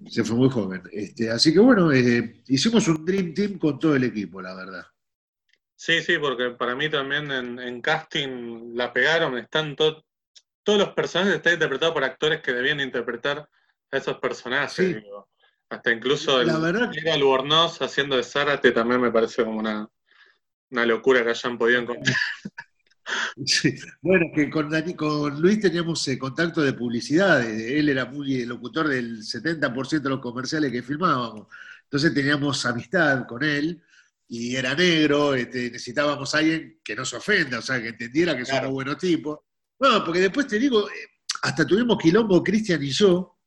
se 0.09 0.25
fue 0.25 0.37
muy 0.37 0.51
joven. 0.51 0.83
Este, 0.93 1.31
así 1.31 1.53
que 1.53 1.61
bueno, 1.61 1.93
eh, 1.93 2.43
hicimos 2.49 2.87
un 2.89 3.05
Dream 3.05 3.35
Team 3.35 3.59
con 3.59 3.79
todo 3.79 3.97
el 3.97 4.05
equipo, 4.05 4.41
la 4.41 4.55
verdad. 4.55 4.87
Sí, 5.75 6.01
sí, 6.01 6.19
porque 6.19 6.51
para 6.51 6.77
mí 6.77 6.89
también 6.89 7.31
en, 7.31 7.81
casting 7.83 8.75
la 8.75 8.93
pegaron, 8.93 9.37
están 9.37 9.75
todos 9.75 10.05
los 10.65 10.91
personajes 10.91 11.35
están 11.35 11.55
interpretados 11.55 11.93
por 11.93 12.05
actores 12.05 12.41
que 12.41 12.53
debían 12.53 12.81
interpretar 12.81 13.49
a 13.91 13.97
esos 13.97 14.19
personajes. 14.19 15.03
Hasta 15.69 15.91
incluso 15.91 16.41
el 16.41 16.51
Albornoz 16.51 17.81
haciendo 17.81 18.17
de 18.17 18.23
Zárate 18.23 18.73
también 18.73 19.01
me 19.01 19.11
parece 19.11 19.45
como 19.45 19.59
una, 19.59 19.89
locura 20.71 21.25
que 21.25 21.31
hayan 21.31 21.59
podido 21.59 21.81
encontrar. 21.81 22.15
Sí. 23.47 23.75
Bueno, 24.01 24.27
que 24.35 24.51
con, 24.51 24.71
con 24.95 25.41
Luis 25.41 25.61
teníamos 25.61 26.07
eh, 26.09 26.19
contacto 26.19 26.61
de 26.63 26.73
publicidad, 26.73 27.43
él 27.43 27.89
era 27.89 28.07
muy 28.07 28.45
locutor 28.45 28.89
del 28.89 29.23
70% 29.23 30.01
de 30.01 30.09
los 30.09 30.21
comerciales 30.21 30.71
que 30.71 30.83
filmábamos. 30.83 31.47
Entonces 31.85 32.15
teníamos 32.15 32.65
amistad 32.67 33.27
con 33.27 33.43
él 33.43 33.83
y 34.29 34.57
era 34.57 34.75
negro, 34.75 35.35
este, 35.35 35.71
necesitábamos 35.71 36.35
a 36.35 36.39
alguien 36.39 36.81
que 36.83 36.97
no 36.97 37.05
se 37.05 37.17
ofenda, 37.17 37.59
o 37.59 37.63
sea, 37.63 37.83
que 37.83 37.89
entendiera 37.89 38.37
que 38.37 38.47
somos 38.47 38.71
buenos 38.71 38.97
tipos. 38.97 39.41
Bueno, 39.79 40.03
porque 40.05 40.21
después 40.21 40.47
te 40.47 40.59
digo, 40.59 40.89
eh, 40.89 40.93
hasta 41.43 41.67
tuvimos 41.67 41.99
quilombo 41.99 42.43
Cristian 42.43 42.83
y 42.83 42.91
yo. 42.91 43.39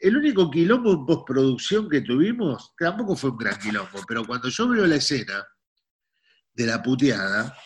El 0.00 0.16
único 0.16 0.50
quilombo 0.50 0.92
en 0.92 1.06
postproducción 1.06 1.88
que 1.88 2.00
tuvimos, 2.00 2.74
tampoco 2.76 3.14
fue 3.14 3.30
un 3.30 3.38
gran 3.38 3.58
quilombo, 3.58 4.04
pero 4.06 4.26
cuando 4.26 4.48
yo 4.48 4.68
veo 4.68 4.86
la 4.86 4.96
escena 4.96 5.46
de 6.52 6.66
la 6.66 6.82
puteada, 6.82 7.56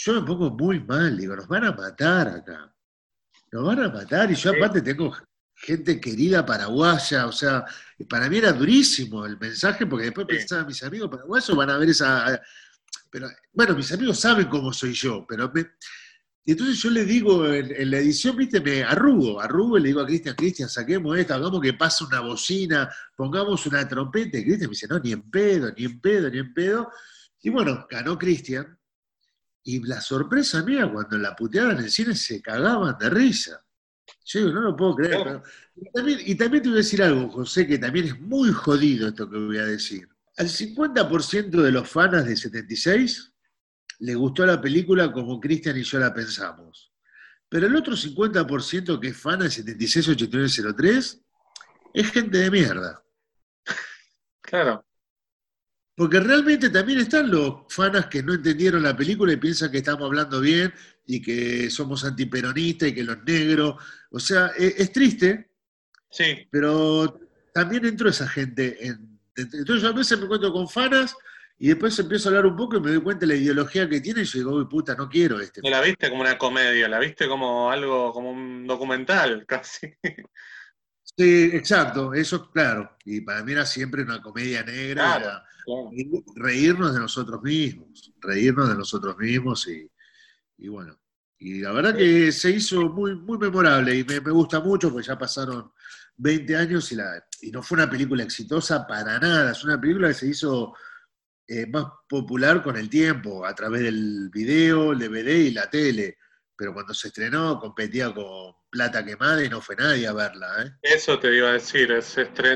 yo 0.00 0.14
me 0.14 0.22
pongo 0.22 0.50
muy 0.50 0.78
mal, 0.80 1.16
digo, 1.16 1.34
nos 1.34 1.48
van 1.48 1.64
a 1.64 1.72
matar 1.72 2.28
acá. 2.28 2.72
Nos 3.50 3.64
van 3.64 3.80
a 3.80 3.88
matar 3.88 4.30
y 4.30 4.36
yo 4.36 4.50
aparte 4.50 4.80
tengo 4.80 5.12
gente 5.56 6.00
querida 6.00 6.46
paraguaya, 6.46 7.26
o 7.26 7.32
sea, 7.32 7.64
para 8.08 8.28
mí 8.28 8.38
era 8.38 8.52
durísimo 8.52 9.26
el 9.26 9.36
mensaje 9.38 9.86
porque 9.86 10.04
después 10.06 10.26
pensaba, 10.28 10.64
mis 10.64 10.82
amigos 10.84 11.10
paraguayos 11.10 11.56
van 11.56 11.70
a 11.70 11.78
ver 11.78 11.88
esa... 11.88 12.40
Pero, 13.10 13.28
bueno, 13.52 13.74
mis 13.74 13.90
amigos 13.90 14.20
saben 14.20 14.46
cómo 14.48 14.72
soy 14.72 14.92
yo, 14.92 15.26
pero 15.28 15.50
y 16.44 16.52
entonces 16.52 16.78
yo 16.78 16.90
le 16.90 17.04
digo 17.04 17.44
en, 17.52 17.90
la 17.90 17.98
edición, 17.98 18.36
viste, 18.36 18.60
me 18.60 18.84
arrugo, 18.84 19.40
arrugo 19.40 19.76
y 19.76 19.82
le 19.82 19.88
digo 19.88 20.00
a 20.00 20.06
Cristian, 20.06 20.34
Cristian, 20.34 20.68
saquemos 20.68 21.18
esto, 21.18 21.34
hagamos 21.34 21.60
que 21.60 21.74
pase 21.74 22.04
una 22.04 22.20
bocina, 22.20 22.88
pongamos 23.16 23.66
una 23.66 23.86
trompeta. 23.86 24.38
Y 24.38 24.44
Cristian 24.44 24.70
me 24.70 24.74
dice, 24.74 24.86
no, 24.88 24.98
ni 24.98 25.12
en 25.12 25.28
pedo, 25.28 25.70
ni 25.76 25.84
en 25.84 26.00
pedo, 26.00 26.30
ni 26.30 26.38
en 26.38 26.54
pedo. 26.54 26.90
Y 27.42 27.50
bueno, 27.50 27.86
ganó 27.90 28.16
Cristian. 28.16 28.77
Y 29.68 29.86
la 29.86 30.00
sorpresa 30.00 30.62
mía, 30.62 30.90
cuando 30.90 31.18
la 31.18 31.36
puteaban 31.36 31.76
en 31.76 31.84
el 31.84 31.90
cine, 31.90 32.14
se 32.14 32.40
cagaban 32.40 32.96
de 32.96 33.10
risa. 33.10 33.62
Yo 34.24 34.40
digo, 34.40 34.52
no 34.52 34.60
lo 34.62 34.74
puedo 34.74 34.96
creer. 34.96 35.42
y, 36.24 36.34
también, 36.36 36.62
te 36.62 36.70
voy 36.70 36.78
a 36.78 36.80
decir 36.80 37.02
algo, 37.02 37.28
José, 37.28 37.66
que 37.66 37.76
también 37.76 38.06
es 38.06 38.18
muy 38.18 38.50
jodido 38.50 39.08
esto 39.08 39.28
que 39.28 39.36
voy 39.36 39.58
a 39.58 39.66
decir. 39.66 40.08
Al 40.38 40.48
50% 40.48 41.50
de 41.50 41.70
los 41.70 41.86
fans 41.86 42.24
de 42.24 42.34
76 42.34 43.30
le 43.98 44.14
gustó 44.14 44.46
la 44.46 44.58
película 44.58 45.12
como 45.12 45.38
Cristian 45.38 45.76
y 45.76 45.82
yo 45.82 45.98
la 45.98 46.14
pensamos. 46.14 46.90
Pero 47.46 47.66
el 47.66 47.76
otro 47.76 47.92
50% 47.92 48.98
que 48.98 49.08
es 49.08 49.16
fan 49.18 49.40
de 49.40 49.50
768903 49.50 51.20
es 51.92 52.10
gente 52.10 52.38
de 52.38 52.50
mierda. 52.50 53.04
Claro. 54.40 54.87
Porque 55.98 56.20
realmente 56.20 56.70
también 56.70 57.00
están 57.00 57.28
los 57.28 57.62
fanas 57.68 58.06
que 58.06 58.22
no 58.22 58.32
entendieron 58.32 58.84
la 58.84 58.96
película 58.96 59.32
y 59.32 59.36
piensan 59.36 59.72
que 59.72 59.78
estamos 59.78 60.06
hablando 60.06 60.40
bien 60.40 60.72
y 61.04 61.20
que 61.20 61.68
somos 61.70 62.04
antiperonistas 62.04 62.90
y 62.90 62.94
que 62.94 63.02
los 63.02 63.24
negros. 63.24 63.82
O 64.12 64.20
sea, 64.20 64.52
e, 64.56 64.74
es, 64.78 64.92
triste. 64.92 65.50
Sí. 66.08 66.46
Pero 66.52 67.18
también 67.52 67.84
entró 67.84 68.08
esa 68.08 68.28
gente. 68.28 68.78
En, 68.86 69.18
entonces 69.34 69.82
yo 69.82 69.88
a 69.88 69.92
veces 69.92 70.16
me 70.18 70.26
encuentro 70.26 70.52
con 70.52 70.68
fanas 70.68 71.16
y 71.58 71.66
después 71.66 71.98
empiezo 71.98 72.28
a 72.28 72.30
hablar 72.30 72.46
un 72.46 72.56
poco 72.56 72.76
y 72.76 72.80
me 72.80 72.92
doy 72.92 73.00
cuenta 73.00 73.26
de 73.26 73.34
la 73.34 73.40
ideología 73.40 73.88
que 73.88 74.00
tiene 74.00 74.22
y 74.22 74.24
yo 74.24 74.38
digo, 74.38 74.54
uy, 74.54 74.66
puta, 74.66 74.94
no 74.94 75.08
quiero 75.08 75.40
este. 75.40 75.62
No 75.62 75.70
la 75.70 75.80
viste 75.80 76.08
como 76.10 76.20
una 76.20 76.38
comedia, 76.38 76.88
la 76.88 77.00
viste 77.00 77.26
como 77.26 77.72
algo, 77.72 78.12
como 78.12 78.30
un 78.30 78.68
documental, 78.68 79.44
casi. 79.48 79.92
Sí, 81.02 81.50
exacto, 81.52 82.14
eso 82.14 82.48
claro. 82.52 82.96
Y 83.04 83.20
para 83.22 83.42
mí 83.42 83.50
era 83.50 83.66
siempre 83.66 84.02
una 84.02 84.22
comedia 84.22 84.62
negra, 84.62 85.44
reírnos 86.36 86.94
de 86.94 87.00
nosotros 87.00 87.42
mismos, 87.42 88.12
reírnos 88.20 88.68
de 88.68 88.74
nosotros 88.74 89.16
mismos 89.18 89.68
y, 89.68 90.68
bueno. 90.68 90.98
Y 91.40 91.60
la 91.60 91.72
verdad 91.72 91.96
que 91.96 92.32
se 92.32 92.50
hizo 92.50 92.88
muy, 92.88 93.14
muy 93.14 93.38
memorable 93.38 93.94
y 93.94 94.04
me, 94.04 94.18
gusta 94.18 94.58
mucho 94.58 94.90
porque 94.90 95.06
ya 95.06 95.16
pasaron 95.16 95.72
20 96.16 96.56
años 96.56 96.90
y, 96.90 96.96
la, 96.96 97.24
y 97.42 97.52
no 97.52 97.62
fue 97.62 97.76
una 97.76 97.88
película 97.88 98.24
exitosa 98.24 98.84
para 98.86 99.20
nada, 99.20 99.52
es 99.52 99.62
una 99.62 99.80
película 99.80 100.08
que 100.08 100.14
se 100.14 100.26
hizo 100.26 100.74
eh, 101.50 101.66
más 101.66 101.86
popular 102.06 102.62
con 102.62 102.76
el 102.76 102.90
tiempo, 102.90 103.46
a 103.46 103.54
través 103.54 103.82
del 103.82 104.28
video, 104.30 104.92
el 104.92 104.98
DVD 104.98 105.28
y 105.28 105.50
la 105.50 105.70
tele. 105.70 106.18
Pero 106.54 106.74
cuando 106.74 106.92
se 106.92 107.08
estrenó 107.08 107.58
competía 107.58 108.12
con 108.12 108.52
Plata 108.68 109.02
Quemada 109.02 109.42
y 109.42 109.48
no 109.48 109.62
fue 109.62 109.74
nadie 109.76 110.06
a 110.06 110.12
verla. 110.12 110.46
¿eh? 110.62 110.72
Eso 110.82 111.18
te 111.18 111.34
iba 111.34 111.48
a 111.48 111.52
decir, 111.52 111.88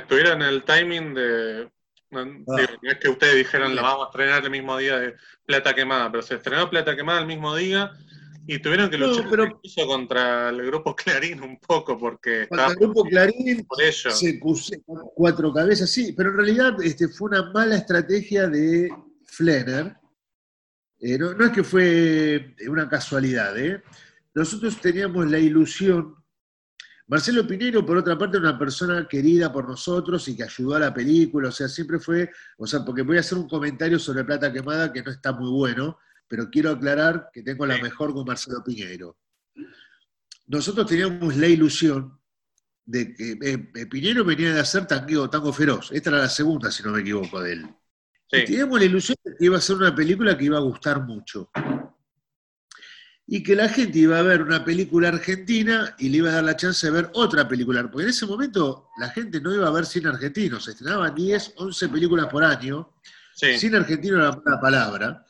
tuvieron 0.07 0.43
el 0.43 0.63
timing 0.65 1.15
de... 1.15 1.73
Ah. 2.13 2.25
No, 2.25 2.57
es 2.91 2.99
que 2.99 3.09
ustedes 3.09 3.37
dijeron, 3.37 3.75
la 3.75 3.83
vamos 3.83 4.07
a 4.07 4.11
estrenar 4.11 4.45
el 4.45 4.51
mismo 4.51 4.77
día 4.77 4.99
de 4.99 5.17
Plata 5.47 5.75
Quemada, 5.75 6.11
pero 6.11 6.23
se 6.23 6.35
estrenó 6.35 6.69
Plata 6.69 6.95
Quemada 6.95 7.21
el 7.21 7.27
mismo 7.27 7.55
día 7.57 7.93
y 8.47 8.59
tuvieron 8.59 8.91
que 8.91 8.99
luchar 8.99 9.31
contra 9.87 10.51
el 10.51 10.67
grupo 10.67 10.95
Clarín 10.97 11.43
un 11.43 11.59
poco, 11.59 11.99
porque... 11.99 12.47
Contra 12.49 12.69
el 12.69 12.77
grupo 12.77 13.05
Clarín 13.05 13.65
por 13.65 13.81
ello. 13.81 14.11
se 14.11 14.35
puso 14.35 14.75
cuatro 15.15 15.53
cabezas, 15.53 15.91
sí, 15.91 16.13
pero 16.13 16.31
en 16.31 16.37
realidad 16.37 16.83
este, 16.83 17.09
fue 17.09 17.31
una 17.31 17.51
mala 17.53 17.77
estrategia 17.77 18.49
de 18.49 18.91
Flenner. 19.25 19.97
Eh, 21.01 21.19
no, 21.19 21.45
es 21.45 21.51
que 21.51 21.65
fue 21.65 22.55
una 22.69 22.89
casualidad, 22.89 23.57
¿eh? 23.59 23.83
Nosotros 24.35 24.81
teníamos 24.81 25.31
la 25.31 25.39
ilusión... 25.39 26.22
Marcelo 27.13 27.47
Pinero, 27.47 27.85
por 27.85 27.99
otra 27.99 28.17
parte, 28.17 28.39
una 28.39 28.59
persona 28.59 29.07
querida 29.07 29.53
por 29.53 29.69
nosotros 29.69 30.27
y 30.29 30.35
que 30.35 30.45
ayudó 30.45 30.77
a 30.77 30.79
la 30.79 30.95
película, 30.95 31.51
o 31.51 31.53
sea, 31.53 31.69
siempre 31.69 31.99
fue, 31.99 32.31
o 32.57 32.67
sea, 32.67 32.83
porque 32.83 33.03
voy 33.03 33.19
a 33.19 33.21
hacer 33.21 33.37
un 33.37 33.47
comentario 33.47 33.99
sobre 33.99 34.25
Plata 34.25 34.51
Quemada 34.51 34.91
que 34.91 35.03
no 35.03 35.11
está 35.11 35.31
muy 35.31 35.51
bueno, 35.51 35.99
pero 36.27 36.49
quiero 36.49 36.71
aclarar 36.71 37.29
que 37.31 37.43
tengo 37.43 37.67
la 37.67 37.77
mejor 37.77 38.15
con 38.15 38.25
Marcelo 38.25 38.65
Piñero. 38.65 39.19
Nosotros 40.47 40.87
teníamos 40.87 41.37
la 41.37 41.49
ilusión 41.49 42.19
de 42.87 43.15
que 43.15 43.33
eh, 43.33 43.71
eh, 43.75 43.87
Piñero 43.89 44.25
venía 44.25 44.55
de 44.55 44.61
hacer 44.61 44.87
tango, 44.87 45.29
tango 45.29 45.53
feroz. 45.53 45.91
Esta 45.93 46.09
era 46.09 46.19
la 46.21 46.31
segunda, 46.31 46.71
si 46.71 46.83
no 46.83 46.93
me 46.93 47.03
equivoco, 47.03 47.43
de 47.43 47.53
él. 47.53 47.67
teníamos 48.27 48.79
la 48.79 48.87
ilusión 48.87 49.19
de 49.23 49.37
que 49.37 49.45
iba 49.45 49.59
a 49.59 49.61
ser 49.61 49.77
una 49.77 49.95
película 49.95 50.39
que 50.39 50.47
iba 50.47 50.57
a 50.57 50.63
gustar 50.63 51.03
mucho. 51.03 51.51
Y 53.27 53.43
que 53.43 53.55
la 53.55 53.69
gente 53.69 53.99
iba 53.99 54.19
a 54.19 54.23
ver 54.23 54.43
una 54.43 54.65
película 54.65 55.09
argentina 55.09 55.95
y 55.99 56.09
le 56.09 56.19
iba 56.19 56.31
a 56.31 56.35
dar 56.35 56.45
la 56.45 56.57
chance 56.57 56.87
de 56.87 56.93
ver 56.93 57.11
otra 57.15 57.47
película. 57.49 57.83
Porque 57.91 58.03
en 58.05 58.11
ese 58.11 58.27
momento 58.27 58.89
la 58.99 59.09
gente 59.11 59.41
no 59.41 59.55
iba 59.55 59.69
a 59.69 59.71
ver 59.71 59.87
cine 59.87 60.09
argentino. 60.09 60.61
Se 60.61 60.73
estrenaban 60.73 61.15
10, 61.15 61.55
11 61.57 61.89
películas 61.89 62.27
por 62.27 62.45
año. 62.45 62.95
Cine 63.35 63.79
argentino 63.79 64.17
era 64.17 64.31
una 64.31 64.61
palabra. 64.61 65.25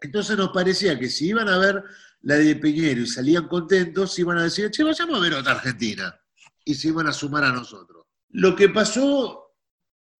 Entonces 0.00 0.36
nos 0.36 0.50
parecía 0.50 0.98
que 0.98 1.08
si 1.08 1.28
iban 1.28 1.48
a 1.48 1.58
ver 1.58 1.82
la 2.22 2.36
de 2.36 2.56
Piñero 2.56 3.00
y 3.00 3.06
salían 3.06 3.48
contentos, 3.48 4.18
iban 4.18 4.38
a 4.38 4.44
decir, 4.44 4.70
che, 4.70 4.84
vayamos 4.84 5.18
a 5.18 5.22
ver 5.22 5.34
otra 5.34 5.52
Argentina. 5.52 6.20
Y 6.64 6.74
se 6.74 6.88
iban 6.88 7.06
a 7.06 7.12
sumar 7.12 7.44
a 7.44 7.52
nosotros. 7.52 8.04
Lo 8.30 8.54
que 8.54 8.68
pasó 8.68 9.54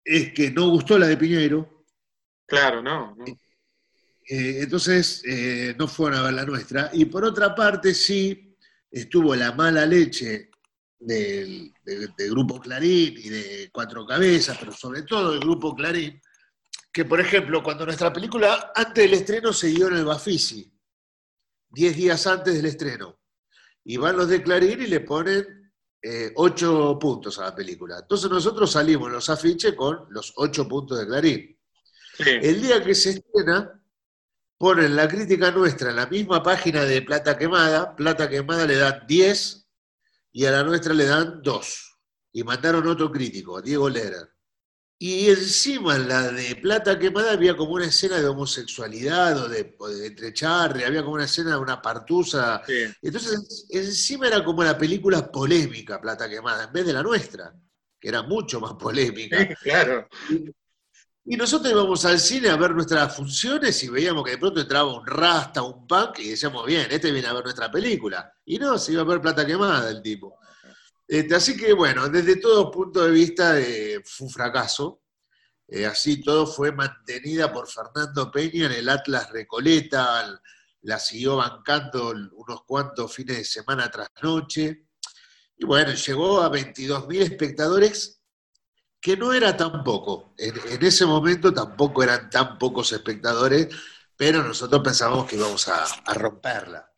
es 0.05 0.33
que 0.33 0.51
no 0.51 0.69
gustó 0.69 0.99
la 0.99 1.07
de 1.07 1.17
Piñero. 1.17 1.85
Claro, 2.47 2.83
no. 2.83 3.15
Eh, 4.33 4.63
entonces 4.63 5.25
eh, 5.27 5.75
no 5.77 5.89
fueron 5.89 6.21
a 6.21 6.23
ver 6.23 6.35
la 6.35 6.45
nuestra. 6.45 6.89
Y 6.93 7.07
por 7.07 7.25
otra 7.25 7.53
parte, 7.53 7.93
sí, 7.93 8.57
estuvo 8.89 9.35
la 9.35 9.51
mala 9.51 9.85
leche 9.85 10.51
del, 11.01 11.75
del 11.85 12.31
Grupo 12.31 12.61
Clarín 12.61 13.15
y 13.17 13.29
de 13.29 13.71
Cuatro 13.73 14.07
Cabezas, 14.07 14.57
pero 14.61 14.71
sobre 14.71 15.03
todo 15.03 15.33
del 15.33 15.41
Grupo 15.41 15.75
Clarín, 15.75 16.23
que, 16.93 17.05
por 17.05 17.21
ejemplo, 17.21 17.61
cuando 17.61 17.85
nuestra 17.85 18.13
película 18.13 18.71
antes 18.73 19.03
del 19.03 19.15
estreno 19.15 19.53
se 19.53 19.67
dio 19.67 19.89
en 19.89 19.97
el 19.97 20.05
Bafisi, 20.05 20.73
10 21.71 21.97
días 21.97 22.25
antes 22.29 22.55
del 22.55 22.67
estreno, 22.67 23.19
y 23.83 23.97
van 23.97 24.17
los 24.17 24.29
de 24.29 24.45
Clarín 24.45 24.81
y 24.81 24.87
le 24.87 25.01
ponen 25.01 25.73
eh, 26.01 26.31
8 26.37 26.99
puntos 27.01 27.37
a 27.41 27.47
la 27.47 27.55
película. 27.57 27.99
Entonces 27.99 28.31
nosotros 28.31 28.71
salimos 28.71 29.09
en 29.09 29.15
los 29.15 29.29
afiches 29.29 29.75
con 29.75 30.07
los 30.11 30.33
8 30.37 30.69
puntos 30.69 31.01
de 31.01 31.07
Clarín. 31.07 31.59
El 32.17 32.63
día 32.63 32.85
que 32.85 32.95
se 32.95 33.11
estrena, 33.11 33.80
ponen 34.61 34.95
la 34.95 35.09
crítica 35.09 35.51
nuestra 35.51 35.89
en 35.89 35.97
la 35.97 36.07
misma 36.07 36.43
página 36.43 36.85
de 36.85 37.01
Plata 37.01 37.39
Quemada, 37.39 37.97
Plata 37.97 38.29
Quemada 38.29 38.67
le 38.67 38.77
dan 38.77 39.07
10 39.09 39.67
y 40.33 40.45
a 40.45 40.51
la 40.51 40.63
nuestra 40.63 40.93
le 40.93 41.07
dan 41.07 41.41
2. 41.43 41.99
Y 42.35 42.45
mandaron 42.45 42.87
otro 42.87 43.11
crítico, 43.11 43.63
Diego 43.63 43.89
Lehrer. 43.89 44.29
Y 44.99 45.31
encima 45.31 45.97
en 45.97 46.09
la 46.09 46.31
de 46.31 46.57
Plata 46.57 46.99
Quemada 46.99 47.33
había 47.33 47.57
como 47.57 47.73
una 47.73 47.87
escena 47.87 48.19
de 48.19 48.27
homosexualidad 48.27 49.45
o 49.45 49.49
de, 49.49 49.75
entrecharre, 50.05 50.85
había 50.85 51.01
como 51.01 51.15
una 51.15 51.25
escena 51.25 51.53
de 51.53 51.57
una 51.57 51.81
partusa. 51.81 52.61
Entonces, 53.01 53.67
encima 53.71 54.27
era 54.27 54.45
como 54.45 54.63
la 54.63 54.77
película 54.77 55.33
polémica, 55.33 55.99
Plata 55.99 56.29
Quemada, 56.29 56.65
en 56.65 56.73
vez 56.75 56.85
de 56.85 56.93
la 56.93 57.03
nuestra, 57.03 57.55
que 57.99 58.09
era 58.11 58.25
mucho 58.25 58.61
más 58.61 58.75
polémica. 58.75 59.39
claro. 59.63 60.07
Y, 60.29 60.53
nosotros 61.37 61.73
íbamos 61.73 62.05
al 62.05 62.19
cine 62.19 62.49
a 62.49 62.57
ver 62.57 62.73
nuestras 62.73 63.15
funciones 63.15 63.83
y 63.85 63.89
veíamos 63.89 64.25
que 64.25 64.33
de 64.33 64.39
pronto 64.39 64.61
entraba 64.61 64.93
un 64.93 65.07
rasta, 65.07 65.63
un 65.63 65.87
punk, 65.87 66.19
y 66.19 66.31
decíamos, 66.31 66.67
bien, 66.67 66.89
este 66.91 67.13
viene 67.13 67.29
a 67.29 67.33
ver 67.33 67.45
nuestra 67.45 67.71
película. 67.71 68.33
Y 68.45 68.59
no, 68.59 68.79
se 68.79 68.93
iba 68.93 69.03
a 69.03 69.05
ver 69.05 69.21
Plata 69.21 69.47
Quemada 69.47 69.91
el 69.91 70.03
tipo. 70.03 70.39
Este, 71.07 71.35
así 71.35 71.57
que 71.57 71.73
bueno, 71.73 72.09
desde 72.09 72.37
todo 72.37 72.71
punto 72.71 73.03
de 73.03 73.11
vista 73.11 73.59
eh, 73.61 74.01
fue 74.05 74.27
un 74.27 74.33
fracaso. 74.33 75.03
Eh, 75.69 75.87
así 75.87 76.21
todo 76.21 76.47
fue 76.47 76.73
mantenida 76.73 77.53
por 77.53 77.69
Fernando 77.69 78.31
Peña 78.31 78.67
en 78.67 78.73
el 78.73 78.89
Atlas 78.89 79.31
Recoleta, 79.31 80.41
la 80.83 80.99
siguió 80.99 81.37
bancando 81.37 82.11
unos 82.33 82.65
cuantos 82.65 83.15
fines 83.15 83.39
de 83.39 83.45
semana 83.45 83.91
tras 83.91 84.09
noche. 84.23 84.87
Y 85.57 85.65
bueno, 85.65 85.93
llegó 85.93 86.41
a 86.41 86.51
22.000 86.51 87.21
espectadores 87.21 88.20
que 89.01 89.17
no 89.17 89.33
era 89.33 89.57
tan 89.57 89.83
poco. 89.83 90.35
En, 90.37 90.85
ese 90.85 91.07
momento 91.07 91.53
tampoco 91.53 92.03
eran 92.03 92.29
tan 92.31 92.59
pocos 92.59 92.93
espectadores, 92.93 93.69
pero 94.17 94.43
nosotros 94.43 94.83
pensábamos 94.83 95.27
que 95.27 95.37
íbamos 95.37 95.67
a, 95.69 95.87
romperla. 96.15 96.91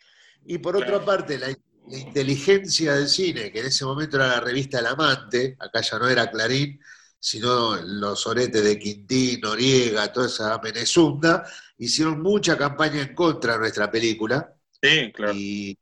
Y 0.44 0.58
por 0.58 0.76
otra 0.76 1.04
parte, 1.04 1.38
la, 1.38 1.50
inteligencia 1.88 2.94
del 2.94 3.08
cine, 3.08 3.52
que 3.52 3.60
en 3.60 3.66
ese 3.66 3.84
momento 3.84 4.16
era 4.16 4.28
la 4.28 4.40
revista 4.40 4.78
El 4.78 4.86
Amante, 4.86 5.56
acá 5.58 5.80
ya 5.80 5.98
no 5.98 6.08
era 6.08 6.30
Clarín, 6.30 6.80
sino 7.18 7.76
los 7.76 8.26
oretes 8.26 8.64
de 8.64 8.78
Quintín, 8.78 9.40
Noriega, 9.40 10.12
toda 10.12 10.26
esa 10.26 10.58
menezunda, 10.58 11.44
hicieron 11.78 12.20
mucha 12.20 12.58
campaña 12.58 13.00
en 13.02 13.14
contra 13.14 13.52
de 13.52 13.58
nuestra 13.60 13.90
película. 13.90 14.54
Sí, 14.82 15.12
claro. 15.12 15.32
Y, 15.34 15.78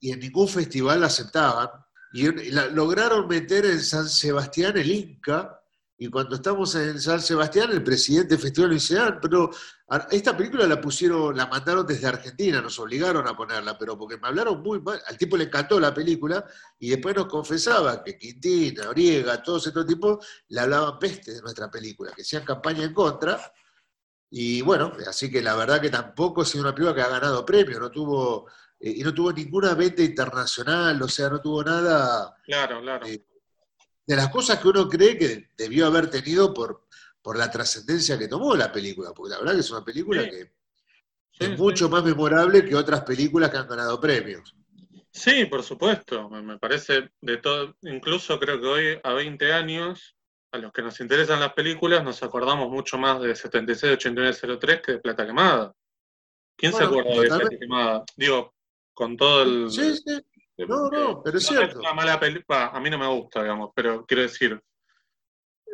en 0.00 0.18
ningún 0.18 0.48
festival 0.48 1.00
la 1.00 1.06
aceptaban. 1.06 1.68
Y 2.12 2.30
lograron 2.72 3.26
meter 3.26 3.64
en 3.64 3.80
San 3.80 4.08
Sebastián 4.08 4.76
el 4.76 4.90
Inca, 4.90 5.58
y 5.96 6.08
cuando 6.08 6.34
estamos 6.34 6.74
en 6.74 7.00
San 7.00 7.20
Sebastián, 7.20 7.70
el 7.70 7.84
presidente 7.84 8.30
del 8.30 8.40
festival 8.40 8.70
dice, 8.70 8.98
ah, 8.98 9.18
pero 9.22 9.50
esta 10.10 10.36
película 10.36 10.66
la 10.66 10.80
pusieron, 10.80 11.36
la 11.36 11.46
mandaron 11.46 11.86
desde 11.86 12.08
Argentina, 12.08 12.60
nos 12.60 12.76
obligaron 12.80 13.26
a 13.28 13.36
ponerla, 13.36 13.78
pero 13.78 13.96
porque 13.96 14.16
me 14.16 14.26
hablaron 14.26 14.62
muy 14.62 14.80
mal, 14.80 15.00
al 15.06 15.16
tipo 15.16 15.36
le 15.36 15.44
encantó 15.44 15.78
la 15.78 15.94
película, 15.94 16.44
y 16.78 16.90
después 16.90 17.14
nos 17.14 17.26
confesaba 17.26 18.02
que 18.02 18.18
Quintín, 18.18 18.80
Oriega, 18.80 19.40
todos 19.44 19.68
estos 19.68 19.86
tipos, 19.86 20.26
le 20.48 20.60
hablaban 20.60 20.98
peste 20.98 21.34
de 21.34 21.40
nuestra 21.40 21.70
película, 21.70 22.10
que 22.10 22.22
hacían 22.22 22.44
campaña 22.44 22.82
en 22.82 22.92
contra, 22.92 23.40
y 24.28 24.60
bueno, 24.62 24.94
así 25.06 25.30
que 25.30 25.40
la 25.40 25.54
verdad 25.54 25.80
que 25.80 25.90
tampoco 25.90 26.42
ha 26.42 26.44
sido 26.44 26.64
una 26.64 26.74
película 26.74 26.96
que 26.96 27.02
ha 27.02 27.08
ganado 27.08 27.46
premios, 27.46 27.78
no 27.78 27.90
tuvo 27.92 28.48
eh, 28.82 28.94
y 28.96 29.02
no 29.04 29.14
tuvo 29.14 29.32
ninguna 29.32 29.74
venta 29.74 30.02
internacional, 30.02 31.00
o 31.00 31.08
sea, 31.08 31.28
no 31.28 31.40
tuvo 31.40 31.62
nada. 31.62 32.36
Claro, 32.44 32.80
claro. 32.80 33.06
Eh, 33.06 33.24
de 34.04 34.16
las 34.16 34.28
cosas 34.28 34.58
que 34.58 34.68
uno 34.68 34.88
cree 34.88 35.16
que 35.16 35.50
debió 35.56 35.86
haber 35.86 36.10
tenido 36.10 36.52
por, 36.52 36.88
por 37.22 37.38
la 37.38 37.48
trascendencia 37.48 38.18
que 38.18 38.26
tomó 38.26 38.56
la 38.56 38.72
película, 38.72 39.12
porque 39.14 39.30
la 39.30 39.38
verdad 39.38 39.54
que 39.54 39.60
es 39.60 39.70
una 39.70 39.84
película 39.84 40.28
que 40.28 40.50
es 41.38 41.58
mucho 41.58 41.88
más 41.88 42.02
memorable 42.02 42.64
que 42.64 42.74
otras 42.74 43.02
películas 43.02 43.50
que 43.50 43.58
han 43.58 43.68
ganado 43.68 44.00
premios. 44.00 44.56
Sí, 45.12 45.44
por 45.44 45.62
supuesto, 45.62 46.28
me 46.30 46.58
parece 46.58 47.10
de 47.20 47.36
todo, 47.36 47.76
incluso 47.82 48.40
creo 48.40 48.60
que 48.60 48.66
hoy 48.66 49.00
a 49.02 49.12
20 49.12 49.52
años, 49.52 50.16
a 50.50 50.58
los 50.58 50.72
que 50.72 50.82
nos 50.82 50.98
interesan 51.00 51.38
las 51.38 51.52
películas, 51.52 52.02
nos 52.02 52.22
acordamos 52.22 52.68
mucho 52.68 52.98
más 52.98 53.20
de 53.20 53.36
76, 53.36 53.92
89, 53.92 54.58
03 54.58 54.80
que 54.80 54.92
de 54.92 54.98
Plata 54.98 55.24
Quemada. 55.24 55.72
¿Quién 56.56 56.72
se 56.72 56.82
acuerda 56.82 57.10
de 57.10 57.28
Plata 57.28 57.48
Quemada? 57.58 58.04
Digo, 58.16 58.54
con 58.94 59.16
todo 59.16 59.42
el... 59.42 59.70
Sí, 59.70 59.96
sí. 59.96 60.20
No, 60.58 60.88
no, 60.90 61.22
pero 61.22 61.38
es 61.38 61.46
cierto. 61.46 61.80
una 61.80 61.94
mala 61.94 62.20
película, 62.20 62.68
a 62.68 62.80
mí 62.80 62.88
no 62.90 62.98
me 62.98 63.08
gusta, 63.08 63.42
digamos, 63.42 63.70
pero 63.74 64.04
quiero 64.06 64.22
decir, 64.22 64.60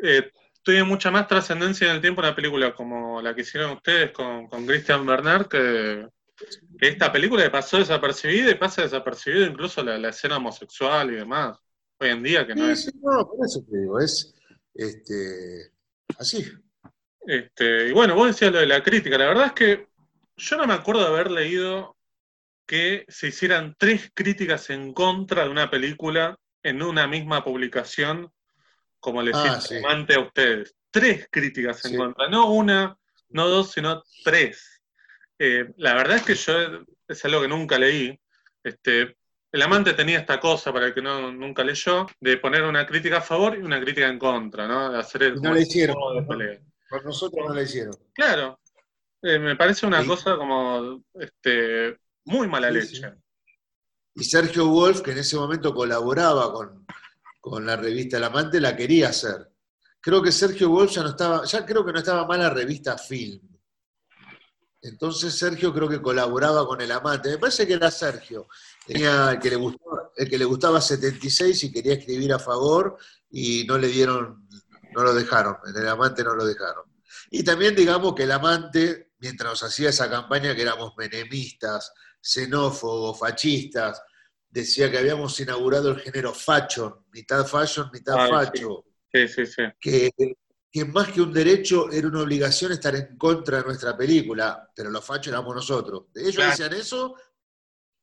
eh, 0.03 0.31
tiene 0.63 0.85
mucha 0.85 1.11
más 1.11 1.27
trascendencia 1.27 1.89
en 1.89 1.97
el 1.97 2.01
tiempo 2.01 2.21
una 2.21 2.35
película 2.35 2.75
como 2.75 3.21
la 3.21 3.35
que 3.35 3.43
hicieron 3.43 3.73
ustedes 3.73 4.13
con, 4.13 4.47
con 4.47 4.67
Christian 4.67 5.05
Bernard 5.05 5.49
que, 5.49 6.07
esta 6.81 7.11
película 7.11 7.43
que 7.43 7.51
pasó 7.51 7.79
desapercibida 7.79 8.51
y 8.51 8.55
pasa 8.55 8.83
desapercibida 8.83 9.47
incluso 9.47 9.83
la, 9.83 10.09
escena 10.09 10.37
homosexual 10.37 11.13
y 11.13 11.17
demás. 11.17 11.59
Hoy 11.99 12.11
en 12.11 12.23
día 12.23 12.47
que 12.47 12.55
no 12.55 12.71
es. 12.71 12.85
Sí, 12.85 12.91
no, 13.03 13.27
por 13.27 13.45
eso 13.45 13.61
te 13.69 13.77
digo, 13.77 13.99
es 13.99 14.35
este, 14.75 15.73
así. 16.17 16.47
Este, 17.27 17.89
y 17.89 17.93
bueno, 17.93 18.15
vos 18.15 18.29
decías 18.29 18.53
lo 18.53 18.61
de 18.61 18.67
la 18.67 18.83
crítica. 18.83 19.19
La 19.19 19.27
verdad 19.27 19.47
es 19.47 19.53
que 19.53 19.89
yo 20.37 20.57
no 20.57 20.67
me 20.67 20.75
acuerdo 20.75 21.03
de 21.03 21.09
haber 21.09 21.31
leído 21.31 21.97
que 22.69 23.07
se 23.09 23.29
hicieran 23.29 23.75
tres 23.79 24.13
críticas 24.13 24.69
en 24.69 24.93
contra 24.93 25.45
de 25.45 25.49
una 25.49 25.71
película 25.71 26.39
en 26.63 26.83
una 26.83 27.09
misma 27.09 27.43
publicación, 27.43 28.31
como 29.01 29.23
les 29.23 29.35
ah, 29.35 29.59
a 29.59 30.21
ustedes. 30.21 30.77
Tres 30.91 31.29
críticas 31.31 31.83
en 31.87 31.97
contra, 31.97 32.29
no 32.29 32.53
una, 32.53 32.95
no 33.31 33.49
dos, 33.49 33.73
sino 33.73 34.03
tres. 34.23 34.83
Eh, 35.39 35.73
la 35.79 35.95
verdad 35.95 36.17
es 36.17 36.23
que 36.25 36.35
yo 36.35 36.85
es 37.09 37.25
algo 37.25 37.41
que 37.41 37.49
nunca 37.49 37.79
leí. 37.79 38.21
Este, 38.63 39.17
el 39.51 39.63
amante 39.63 39.95
tenía 39.95 40.19
esta 40.19 40.39
cosa, 40.39 40.71
para 40.71 40.89
el 40.89 40.95
que 40.95 41.01
no, 41.01 41.33
nunca 41.33 41.65
leyó, 41.65 42.07
de 42.21 42.37
poner 42.37 42.65
una 42.65 42.87
crítica 42.87 43.19
a 43.19 43.23
favor 43.23 43.57
y 43.57 43.63
una 43.63 43.81
crítica 43.81 44.09
en 44.09 44.19
contra, 44.19 44.69
¿no? 44.69 44.93
De 44.93 44.99
hacer 44.99 45.23
el, 45.23 45.41
no 45.41 45.55
le 45.55 45.63
hicieron. 45.63 45.97
Por 46.91 47.05
nosotros 47.05 47.49
no 47.49 47.55
le 47.55 47.63
hicieron. 47.63 47.95
Claro. 48.13 48.61
Eh, 49.23 49.39
me 49.39 49.57
parece 49.57 49.87
una 49.87 50.05
cosa 50.05 50.37
como 50.37 51.03
este, 51.15 51.97
muy 52.29 52.47
mala 52.47 52.71
leche. 52.71 53.01
Y 54.15 54.25
Sergio 54.25 54.67
Wolf, 54.67 55.01
que 55.01 55.13
en 55.13 55.19
ese 55.19 55.37
momento 55.37 55.75
colaboraba 55.75 56.53
con, 56.53 57.67
la 57.67 57.77
revista 57.77 58.19
El 58.19 58.25
Amante, 58.25 58.61
la 58.61 58.77
quería 58.77 59.09
hacer. 59.09 59.51
Creo 60.01 60.23
que 60.23 60.33
Sergio 60.33 60.69
Wolf 60.69 60.93
ya 60.93 61.03
no 61.03 61.11
estaba, 61.11 61.45
ya 61.45 61.65
creo 61.65 61.85
que 61.85 61.93
no 61.93 61.99
estaba 61.99 62.27
mal 62.27 62.41
la 62.41 62.51
revista 62.51 62.99
Film. 62.99 63.41
Entonces 64.83 65.35
Sergio 65.35 65.73
creo 65.73 65.89
que 65.89 66.01
colaboraba 66.01 66.67
con 66.67 66.81
El 66.81 66.93
Amante. 66.93 67.31
Me 67.31 67.39
parece 67.39 67.67
que 67.67 67.75
era 67.75 67.91
Sergio. 67.91 68.49
Tenía 68.87 69.33
el 69.33 69.39
que 69.39 69.51
le 69.51 69.57
gustaba, 69.57 70.11
el 70.17 70.29
que 70.29 70.39
le 70.39 70.45
gustaba 70.45 70.81
76 70.81 71.65
y 71.65 71.73
quería 71.73 71.95
escribir 71.95 72.33
a 72.33 72.39
favor 72.39 72.97
y 73.31 73.65
no 73.65 73.79
le 73.79 73.89
dieron, 73.89 74.49
no 74.95 75.03
lo 75.03 75.15
dejaron. 75.15 75.57
En 75.67 75.77
El 75.77 75.89
Amante 75.89 76.23
no 76.23 76.35
lo 76.35 76.45
dejaron. 76.45 76.85
Y 77.31 77.43
también 77.43 77.75
digamos 77.75 78.15
que 78.15 78.25
El 78.25 78.33
Amante, 78.33 79.13
mientras 79.19 79.51
nos 79.51 79.63
hacía 79.63 79.91
esa 79.91 80.09
campaña 80.09 80.55
que 80.55 80.63
éramos 80.63 80.95
menemistas, 80.97 81.93
xenófobos, 82.29 83.19
fascistas, 83.19 84.03
decía 84.49 84.91
que 84.91 84.99
habíamos 84.99 85.39
inaugurado 85.41 85.91
el 85.91 86.01
género 86.01 86.33
fashion, 86.35 87.07
mitad 87.13 87.47
fashion, 87.47 87.91
mitad 87.93 88.29
facho. 88.29 88.85
Sí. 88.85 88.89
Sí, 89.11 89.47
sí, 89.47 89.63
que, 89.81 90.11
que, 90.71 90.85
más 90.85 91.11
que 91.11 91.23
un 91.23 91.33
derecho 91.33 91.91
era 91.91 92.09
una 92.09 92.21
obligación 92.21 92.73
estar 92.73 92.95
en 92.95 93.17
contra 93.17 93.59
de 93.59 93.65
nuestra 93.65 93.97
película, 93.97 94.71
pero 94.77 94.91
los 94.91 95.03
fachos 95.03 95.29
éramos 95.29 95.55
nosotros. 95.55 96.09
Ellos 96.15 96.37
decían 96.37 96.75
eso, 96.75 97.17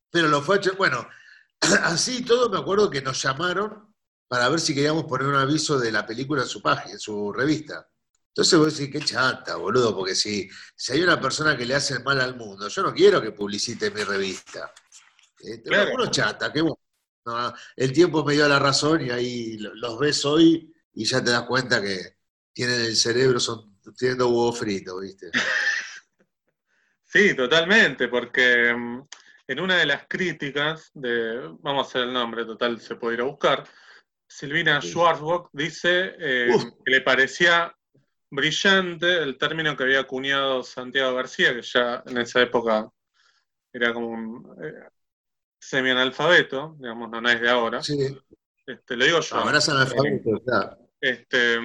pero 0.09 0.27
los 0.27 0.43
fachos, 0.43 0.75
bueno, 0.75 1.07
así 1.83 2.25
todo 2.25 2.49
me 2.49 2.57
acuerdo 2.57 2.89
que 2.89 3.03
nos 3.03 3.21
llamaron 3.21 3.93
para 4.27 4.49
ver 4.49 4.59
si 4.59 4.73
queríamos 4.73 5.03
poner 5.03 5.27
un 5.27 5.35
aviso 5.35 5.77
de 5.77 5.91
la 5.91 6.07
película 6.07 6.41
en 6.41 6.47
su 6.47 6.59
página, 6.59 6.93
en 6.93 6.99
su 6.99 7.31
revista. 7.31 7.87
Entonces 8.35 8.59
vos 8.59 8.77
decís, 8.77 8.91
qué 8.91 8.99
chata, 8.99 9.55
boludo, 9.55 9.95
porque 9.95 10.13
si, 10.13 10.49
si 10.75 10.91
hay 10.91 11.01
una 11.01 11.21
persona 11.21 11.55
que 11.55 11.65
le 11.65 11.73
hace 11.73 11.99
mal 11.99 12.19
al 12.19 12.35
mundo, 12.35 12.67
yo 12.67 12.83
no 12.83 12.93
quiero 12.93 13.21
que 13.21 13.31
publicite 13.31 13.91
mi 13.91 14.03
revista. 14.03 14.73
Eh, 15.41 15.63
Uno 15.93 16.11
chata, 16.11 16.51
que 16.51 16.59
bueno. 16.61 16.77
el 17.77 17.93
tiempo 17.93 18.25
me 18.25 18.33
dio 18.33 18.45
la 18.49 18.59
razón 18.59 19.05
y 19.05 19.09
ahí 19.09 19.57
los 19.57 19.97
ves 19.97 20.25
hoy 20.25 20.69
y 20.91 21.05
ya 21.05 21.23
te 21.23 21.31
das 21.31 21.43
cuenta 21.43 21.81
que 21.81 22.17
tienen 22.51 22.81
el 22.81 22.97
cerebro, 22.97 23.39
son 23.39 23.79
teniendo 23.97 24.27
huevo 24.27 24.51
frito, 24.51 24.99
¿viste? 24.99 25.31
Sí, 27.07 27.33
totalmente, 27.33 28.09
porque 28.09 28.73
mm, 28.75 29.07
en 29.47 29.59
una 29.61 29.77
de 29.77 29.85
las 29.85 30.05
críticas 30.05 30.91
de, 30.93 31.47
vamos 31.61 31.87
a 31.87 31.89
hacer 31.89 32.01
el 32.01 32.11
nombre, 32.11 32.43
total, 32.43 32.81
se 32.81 32.97
puede 32.97 33.13
ir 33.15 33.21
a 33.21 33.25
buscar, 33.25 33.63
Silvina 34.27 34.81
Schwarzbach 34.81 35.47
dice 35.53 36.15
eh, 36.19 36.49
que 36.83 36.91
le 36.91 36.99
parecía 36.99 37.73
brillante 38.29 39.23
el 39.23 39.37
término 39.37 39.75
que 39.75 39.83
había 39.83 40.01
acuñado 40.01 40.63
Santiago 40.63 41.15
García, 41.15 41.53
que 41.53 41.61
ya 41.61 42.03
en 42.05 42.17
esa 42.17 42.41
época 42.41 42.89
era 43.71 43.93
como 43.93 44.09
un 44.09 44.57
eh, 44.63 44.89
semi-analfabeto, 45.59 46.75
digamos, 46.79 47.09
no, 47.09 47.29
es 47.29 47.41
de 47.41 47.49
ahora. 47.49 47.81
Sí. 47.81 48.17
Este, 48.65 48.95
lo 48.95 49.05
digo 49.05 49.19
yo. 49.19 49.35
Ahora 49.35 49.59
es 49.59 49.69
analfabeto, 49.69 50.41
claro. 50.43 50.77
Este, 50.99 51.59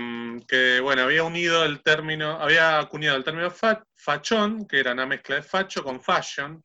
que 0.47 0.81
bueno, 0.81 1.03
había 1.03 1.25
unido 1.25 1.65
el 1.65 1.83
término, 1.83 2.33
había 2.33 2.79
acuñado 2.79 3.17
el 3.17 3.25
término 3.25 3.51
fachón, 3.51 4.67
que 4.67 4.81
era 4.81 4.93
una 4.93 5.07
mezcla 5.07 5.37
de 5.37 5.43
facho 5.43 5.83
con 5.83 6.03
fashion. 6.03 6.63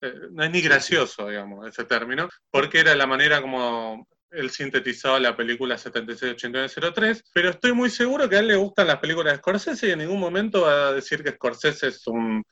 Eh, 0.00 0.12
no 0.30 0.42
es 0.42 0.50
ni 0.50 0.62
gracioso, 0.62 1.28
digamos, 1.28 1.66
ese 1.68 1.84
término, 1.84 2.28
porque 2.50 2.80
era 2.80 2.94
la 2.94 3.06
manera 3.06 3.42
como 3.42 4.08
él 4.34 4.50
sintetizaba 4.50 5.20
la 5.20 5.36
película 5.36 5.78
768903, 5.78 7.24
pero 7.32 7.50
estoy 7.50 7.72
muy 7.72 7.90
seguro 7.90 8.28
que 8.28 8.36
a 8.36 8.40
él 8.40 8.48
le 8.48 8.56
gustan 8.56 8.88
las 8.88 8.98
películas 8.98 9.32
de 9.32 9.38
Scorsese 9.38 9.88
y 9.88 9.90
en 9.92 10.00
ningún 10.00 10.20
momento 10.20 10.62
va 10.62 10.88
a 10.88 10.92
decir 10.92 11.22
que 11.22 11.32
Scorsese 11.32 11.88
es 11.88 12.06
un 12.06 12.44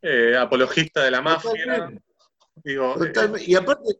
eh, 0.00 0.36
apologista 0.36 1.02
de 1.02 1.10
la 1.10 1.20
mafia. 1.20 1.90
Eh, 2.64 2.78
y 3.46 3.54
aparte, 3.54 3.96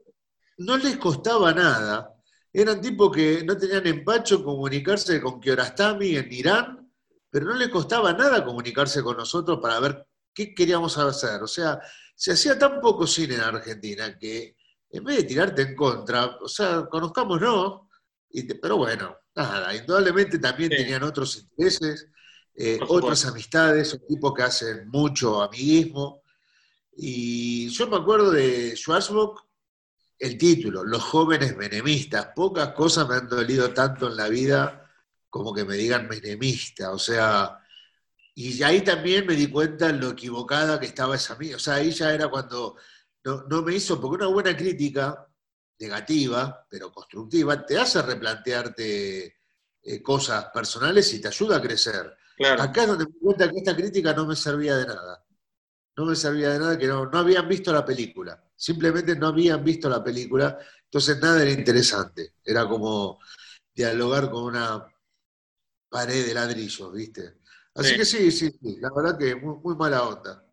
no 0.58 0.76
les 0.76 0.96
costaba 0.96 1.52
nada. 1.52 2.10
Eran 2.52 2.80
tipos 2.80 3.14
que 3.14 3.42
no 3.44 3.56
tenían 3.56 3.86
empacho 3.86 4.44
comunicarse 4.44 5.20
con 5.20 5.40
Kiarostami 5.40 6.16
en 6.16 6.32
Irán, 6.32 6.92
pero 7.28 7.46
no 7.46 7.54
les 7.54 7.68
costaba 7.68 8.12
nada 8.12 8.44
comunicarse 8.44 9.02
con 9.02 9.16
nosotros 9.16 9.58
para 9.60 9.80
ver 9.80 10.06
qué 10.32 10.54
queríamos 10.54 10.96
hacer. 10.98 11.42
O 11.42 11.48
sea, 11.48 11.80
se 12.14 12.32
hacía 12.32 12.56
tan 12.56 12.80
poco 12.80 13.08
cine 13.08 13.34
en 13.34 13.40
Argentina 13.40 14.16
que 14.16 14.56
en 14.94 15.02
vez 15.02 15.16
de 15.16 15.24
tirarte 15.24 15.62
en 15.62 15.74
contra, 15.74 16.36
o 16.40 16.48
sea, 16.48 16.86
conozcámonos, 16.88 17.80
y 18.30 18.44
pero 18.54 18.76
bueno, 18.76 19.16
nada, 19.34 19.74
indudablemente 19.74 20.38
también 20.38 20.70
tenían 20.70 21.02
otros 21.02 21.36
intereses, 21.36 22.08
eh, 22.54 22.78
otras 22.88 23.26
amistades, 23.26 23.92
un 23.94 24.06
tipo 24.06 24.32
que 24.32 24.44
hacen 24.44 24.88
mucho 24.88 25.42
amiguismo. 25.42 26.22
Y 26.96 27.68
yo 27.70 27.88
me 27.88 27.96
acuerdo 27.96 28.30
de 28.30 28.76
Schwarzbach, 28.76 29.44
el 30.16 30.38
título, 30.38 30.84
Los 30.84 31.02
jóvenes 31.02 31.56
menemistas. 31.56 32.28
Pocas 32.34 32.68
cosas 32.68 33.08
me 33.08 33.16
han 33.16 33.28
dolido 33.28 33.74
tanto 33.74 34.06
en 34.06 34.16
la 34.16 34.28
vida 34.28 34.88
como 35.28 35.52
que 35.52 35.64
me 35.64 35.74
digan 35.74 36.06
menemista, 36.06 36.92
o 36.92 36.98
sea, 37.00 37.58
y 38.36 38.62
ahí 38.62 38.82
también 38.82 39.26
me 39.26 39.34
di 39.34 39.48
cuenta 39.48 39.90
lo 39.90 40.10
equivocada 40.10 40.78
que 40.78 40.86
estaba 40.86 41.16
esa 41.16 41.34
mía, 41.34 41.56
o 41.56 41.58
sea, 41.58 41.74
ahí 41.74 41.90
ya 41.90 42.14
era 42.14 42.28
cuando 42.28 42.76
no, 43.24 43.62
me 43.62 43.74
hizo, 43.74 44.00
porque 44.00 44.16
una 44.22 44.32
buena 44.32 44.56
crítica 44.56 45.26
negativa, 45.78 46.66
pero 46.68 46.92
constructiva, 46.92 47.64
te 47.64 47.78
hace 47.78 48.02
replantearte 48.02 49.36
eh, 49.82 50.02
cosas 50.02 50.46
personales 50.52 51.12
y 51.14 51.20
te 51.20 51.28
ayuda 51.28 51.56
a 51.56 51.62
crecer. 51.62 52.16
Acá 52.58 52.82
es 52.82 52.88
donde 52.88 53.06
me 53.06 53.12
di 53.12 53.18
cuenta 53.20 53.50
que 53.50 53.58
esta 53.58 53.76
crítica 53.76 54.12
no 54.12 54.26
me 54.26 54.36
servía 54.36 54.76
de 54.76 54.86
nada. 54.86 55.24
No 55.96 56.04
me 56.04 56.16
servía 56.16 56.50
de 56.50 56.58
nada, 56.58 56.78
que 56.78 56.86
no, 56.86 57.06
no 57.06 57.18
habían 57.18 57.48
visto 57.48 57.72
la 57.72 57.84
película. 57.84 58.42
Simplemente 58.56 59.16
no 59.16 59.28
habían 59.28 59.62
visto 59.64 59.88
la 59.88 60.02
película, 60.02 60.58
entonces 60.84 61.18
nada 61.20 61.42
era 61.42 61.50
interesante. 61.50 62.34
Era 62.44 62.68
como 62.68 63.20
dialogar 63.74 64.30
con 64.30 64.44
una 64.44 64.86
pared 65.88 66.26
de 66.26 66.34
ladrillos, 66.34 66.92
¿viste? 66.92 67.38
Así 67.74 67.96
que 67.96 68.04
sí, 68.04 68.30
sí, 68.30 68.50
sí, 68.50 68.78
la 68.80 68.90
verdad 68.94 69.18
que 69.18 69.34
muy, 69.34 69.56
muy 69.62 69.74
mala 69.76 70.04
onda. 70.04 70.43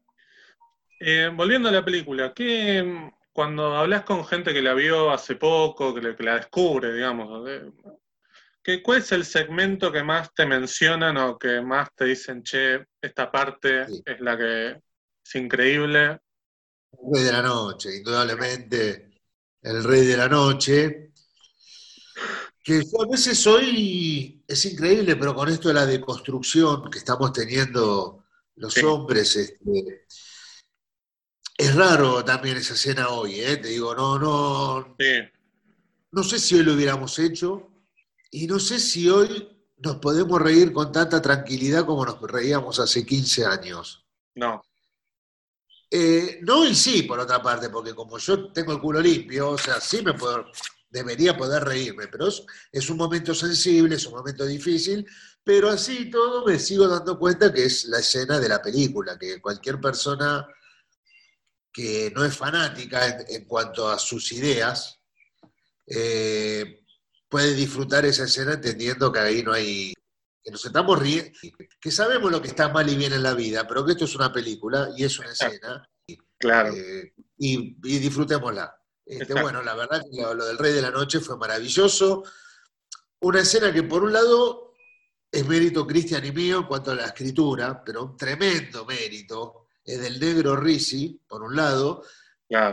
Eh, 1.03 1.31
volviendo 1.33 1.67
a 1.67 1.71
la 1.71 1.83
película, 1.83 2.31
¿qué, 2.31 3.11
cuando 3.33 3.75
hablas 3.75 4.03
con 4.03 4.23
gente 4.23 4.53
que 4.53 4.61
la 4.61 4.75
vio 4.75 5.09
hace 5.09 5.35
poco, 5.35 5.95
que, 5.95 6.01
la 6.19 6.35
descubre, 6.35 6.93
digamos, 6.93 7.49
¿qué, 8.61 8.83
¿cuál 8.83 8.99
es 8.99 9.11
el 9.11 9.25
segmento 9.25 9.91
que 9.91 10.03
más 10.03 10.31
te 10.31 10.45
mencionan 10.45 11.17
o 11.17 11.39
que 11.39 11.59
más 11.59 11.89
te 11.95 12.05
dicen, 12.05 12.43
che, 12.43 12.85
esta 13.01 13.31
parte 13.31 13.81
es 13.81 14.21
la 14.21 14.37
que 14.37 14.79
es 15.25 15.35
increíble? 15.35 16.19
El 16.91 17.11
rey 17.11 17.23
de 17.23 17.31
la 17.31 17.41
noche, 17.41 17.97
indudablemente, 17.97 19.09
el 19.63 19.83
rey 19.83 20.05
de 20.05 20.17
la 20.17 20.29
noche 20.29 21.13
que 22.63 22.83
yo 22.83 23.01
a 23.01 23.07
veces 23.09 23.39
soy, 23.39 24.43
es 24.47 24.65
increíble, 24.65 25.15
pero 25.15 25.33
con 25.33 25.49
esto 25.49 25.69
de 25.69 25.73
la 25.73 25.87
deconstrucción 25.87 26.91
que 26.91 26.99
estamos 26.99 27.33
teniendo 27.33 28.23
los 28.57 28.77
hombres, 28.83 29.35
este, 29.35 30.05
es 31.61 31.75
raro 31.75 32.25
también 32.25 32.57
esa 32.57 32.73
escena 32.73 33.09
hoy, 33.09 33.39
¿eh? 33.39 33.57
te 33.57 33.67
digo, 33.67 33.93
no, 33.93 34.17
no, 34.17 34.95
no 36.11 36.23
sé 36.23 36.39
si 36.39 36.55
hoy 36.55 36.63
lo 36.63 36.73
hubiéramos 36.73 37.19
hecho 37.19 37.69
y 38.31 38.47
no 38.47 38.57
sé 38.57 38.79
si 38.79 39.07
hoy 39.07 39.47
nos 39.77 39.97
podemos 39.97 40.41
reír 40.41 40.73
con 40.73 40.91
tanta 40.91 41.21
tranquilidad 41.21 41.85
como 41.85 42.03
nos 42.03 42.19
reíamos 42.19 42.79
hace 42.79 43.05
15 43.05 43.45
años. 43.45 44.03
No. 44.33 44.59
Eh, 45.91 46.39
no 46.41 46.65
y 46.65 46.73
sí, 46.73 47.03
por 47.03 47.19
otra 47.19 47.43
parte, 47.43 47.69
porque 47.69 47.93
como 47.93 48.17
yo 48.17 48.51
tengo 48.51 48.71
el 48.71 48.79
culo 48.79 48.99
limpio, 48.99 49.51
o 49.51 49.57
sea, 49.57 49.79
sí 49.79 50.01
me 50.01 50.15
puedo, 50.15 50.45
debería 50.89 51.37
poder 51.37 51.63
reírme, 51.63 52.07
pero 52.07 52.27
es, 52.71 52.89
un 52.89 52.97
momento 52.97 53.35
sensible, 53.35 53.97
es 53.97 54.05
un 54.07 54.13
momento 54.13 54.47
difícil, 54.47 55.05
pero 55.43 55.69
así 55.69 56.09
todo 56.09 56.43
me 56.43 56.57
sigo 56.57 56.87
dando 56.87 57.19
cuenta 57.19 57.53
que 57.53 57.65
es 57.65 57.85
la 57.85 57.99
escena 57.99 58.39
de 58.39 58.49
la 58.49 58.63
película, 58.63 59.19
que 59.19 59.39
cualquier 59.39 59.79
persona 59.79 60.47
que 61.71 62.11
no 62.15 62.25
es 62.25 62.35
fanática 62.35 63.19
en, 63.27 63.45
cuanto 63.45 63.89
a 63.89 63.97
sus 63.97 64.31
ideas, 64.31 64.99
eh, 65.87 66.83
puede 67.29 67.53
disfrutar 67.53 68.05
esa 68.05 68.25
escena 68.25 68.53
entendiendo 68.53 69.11
que 69.11 69.19
ahí 69.19 69.43
no 69.43 69.53
hay, 69.53 69.93
que 70.43 70.51
nos 70.51 70.65
estamos 70.65 70.99
riendo, 70.99 71.31
que 71.79 71.91
sabemos 71.91 72.31
lo 72.31 72.41
que 72.41 72.49
está 72.49 72.69
mal 72.69 72.89
y 72.89 72.95
bien 72.95 73.13
en 73.13 73.23
la 73.23 73.33
vida, 73.33 73.67
pero 73.67 73.85
que 73.85 73.93
esto 73.93 74.05
es 74.05 74.15
una 74.15 74.33
película 74.33 74.89
y 74.97 75.03
es 75.03 75.17
una 75.19 75.31
escena. 75.31 75.89
Claro. 76.37 76.73
Eh, 76.73 77.13
y 77.37 77.99
disfrutémosla. 77.99 78.75
Este, 79.05 79.33
bueno, 79.33 79.61
la 79.61 79.75
verdad 79.75 80.01
que 80.09 80.21
lo, 80.21 80.45
del 80.45 80.57
Rey 80.57 80.73
de 80.73 80.81
la 80.81 80.91
Noche 80.91 81.19
fue 81.19 81.37
maravilloso. 81.37 82.23
Una 83.19 83.41
escena 83.41 83.73
que 83.73 83.83
por 83.83 84.03
un 84.03 84.13
lado 84.13 84.73
es 85.31 85.45
mérito 85.47 85.85
Cristian 85.85 86.25
y 86.25 86.31
mío 86.31 86.59
en 86.59 86.63
cuanto 86.65 86.91
a 86.91 86.95
la 86.95 87.05
escritura, 87.07 87.83
pero 87.83 88.05
un 88.05 88.17
tremendo 88.17 88.85
mérito 88.85 89.60
es 89.83 90.01
del 90.01 90.19
negro 90.19 90.55
Risi, 90.55 91.19
por 91.27 91.43
un 91.43 91.55
lado, 91.55 92.03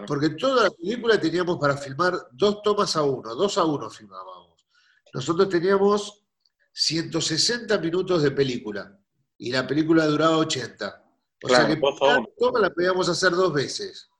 porque 0.07 0.31
toda 0.31 0.64
la 0.64 0.71
película 0.71 1.21
teníamos 1.21 1.59
para 1.59 1.77
filmar 1.77 2.29
dos 2.33 2.62
tomas 2.62 2.97
a 2.97 3.03
uno, 3.03 3.35
dos 3.35 3.59
a 3.59 3.64
uno 3.64 3.88
filmábamos. 3.88 4.66
Nosotros 5.14 5.49
teníamos 5.49 6.25
160 6.73 7.79
minutos 7.79 8.23
de 8.23 8.31
película 8.33 8.99
y 9.38 9.53
la 9.53 9.66
película 9.66 10.07
duraba 10.07 10.37
80. 10.38 11.05
O 11.42 11.49
sea 11.49 11.66
que 11.66 11.81
cada 11.81 12.25
toma 12.38 12.59
la 12.59 12.71
podíamos 12.71 13.09
hacer 13.09 13.31
dos 13.31 13.53
veces. 13.53 14.11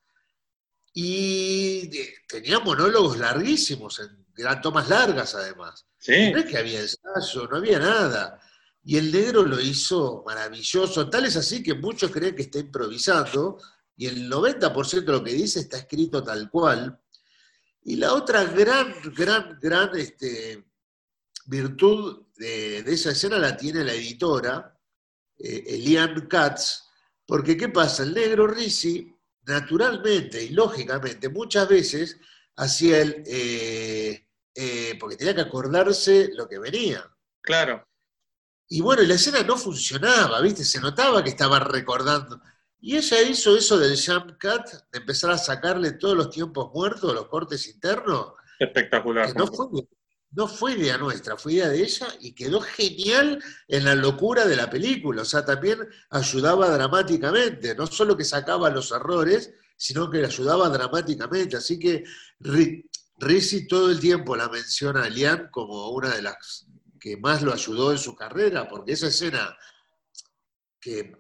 Y 0.95 1.91
tenía 2.29 2.61
monólogos 2.61 3.19
larguísimos, 3.19 4.01
eran 4.37 4.61
tomas 4.61 4.89
largas 4.89 5.35
además. 5.35 5.87
No 6.07 6.39
es 6.39 6.45
que 6.47 6.57
había 6.57 6.81
ensayo, 6.81 7.49
no 7.49 7.57
había 7.57 7.79
nada. 7.79 8.41
Y 8.85 8.97
el 8.97 9.13
negro 9.13 9.43
lo 9.45 9.61
hizo 9.61 10.23
maravilloso, 10.27 11.11
tal 11.11 11.27
es 11.27 11.37
así 11.37 11.63
que 11.63 11.75
muchos 11.75 12.11
creen 12.11 12.35
que 12.35 12.43
está 12.43 12.59
improvisando, 12.59 13.59
y 13.97 14.07
el 14.07 14.31
90% 14.31 15.05
de 15.05 15.13
lo 15.13 15.25
que 15.25 15.33
dice 15.33 15.61
está 15.61 15.79
escrito 15.79 16.23
tal 16.23 16.49
cual. 16.51 17.01
Y 17.83 17.97
la 17.97 18.15
otra 18.15 18.45
gran, 18.45 18.95
gran, 19.15 19.59
gran 19.61 19.97
este, 19.97 20.65
virtud 21.47 22.27
de, 22.37 22.79
esa 22.79 23.11
escena 23.11 23.39
la 23.39 23.57
tiene 23.57 23.83
la 23.83 23.93
editora, 23.93 24.79
eh, 25.39 25.65
Elian 25.67 26.29
Katz, 26.29 26.85
porque 27.27 27.57
¿qué 27.57 27.69
pasa? 27.69 28.05
El 28.05 28.15
negro 28.15 28.47
Risi 28.47 29.13
naturalmente 29.47 30.45
y 30.45 30.51
lógicamente 30.51 31.29
muchas 31.29 31.69
veces 31.69 32.19
hacía 32.57 33.01
el, 33.01 33.25
eh, 33.27 34.29
eh, 34.55 34.97
porque 35.01 35.17
tenía 35.17 35.35
que 35.35 35.41
acordarse 35.41 36.31
lo 36.35 36.49
que 36.49 36.59
venía. 36.59 37.05
Claro. 37.41 37.88
Y 38.69 38.81
bueno, 38.83 39.03
la 39.03 39.15
escena 39.15 39.43
no 39.43 39.57
funcionaba, 39.57 40.41
¿viste? 40.41 40.65
Se 40.65 40.81
notaba 40.81 41.25
que 41.25 41.31
estaba 41.31 41.59
recordando. 41.59 42.41
Y 42.81 42.97
ella 42.97 43.23
hizo 43.23 43.57
eso 43.57 43.79
del 43.79 43.99
jump 43.99 44.33
cut, 44.41 44.67
de 44.93 44.99
empezar 44.99 45.31
a 45.31 45.39
sacarle 45.39 45.93
todos 45.93 46.17
los 46.17 46.31
tiempos 46.31 46.71
muertos, 46.73 47.15
los 47.15 47.29
cortes 47.29 47.67
internos. 47.67 48.35
Espectacular. 48.59 49.35
no 49.35 49.47
fue, 49.47 49.67
no 50.33 50.47
fue 50.47 50.73
idea 50.75 50.99
nuestra, 50.99 51.37
fue 51.37 51.55
idea 51.55 51.69
de 51.69 51.83
ella 51.83 52.07
y 52.21 52.35
quedó 52.35 52.61
genial 52.61 53.43
en 53.67 53.85
la 53.85 53.95
locura 53.95 54.47
de 54.47 54.57
la 54.57 54.69
película. 54.69 55.23
O 55.23 55.25
sea, 55.25 55.45
también 55.45 55.79
ayudaba 56.11 56.71
dramáticamente, 56.71 57.75
no 57.75 57.87
solo 57.87 58.17
que 58.17 58.25
sacaba 58.25 58.71
los 58.71 58.93
errores, 58.93 59.53
sino 59.77 60.11
que 60.11 60.19
le 60.19 60.27
ayudaba 60.27 60.69
dramáticamente. 60.69 61.57
Así 61.57 61.79
que 61.79 62.05
Rizzi 63.19 63.67
todo 63.67 63.91
el 63.91 63.99
tiempo 63.99 64.37
la 64.37 64.49
menciona 64.49 65.05
a 65.05 65.09
Lian 65.09 65.49
como 65.51 65.91
una 65.91 66.15
de 66.15 66.23
las 66.23 66.68
que 66.99 67.17
más 67.17 67.43
lo 67.43 67.53
ayudó 67.53 67.93
en 67.93 67.99
su 67.99 68.15
carrera, 68.15 68.69
porque 68.69 68.93
esa 68.93 69.09
escena 69.09 69.57
que 70.81 71.13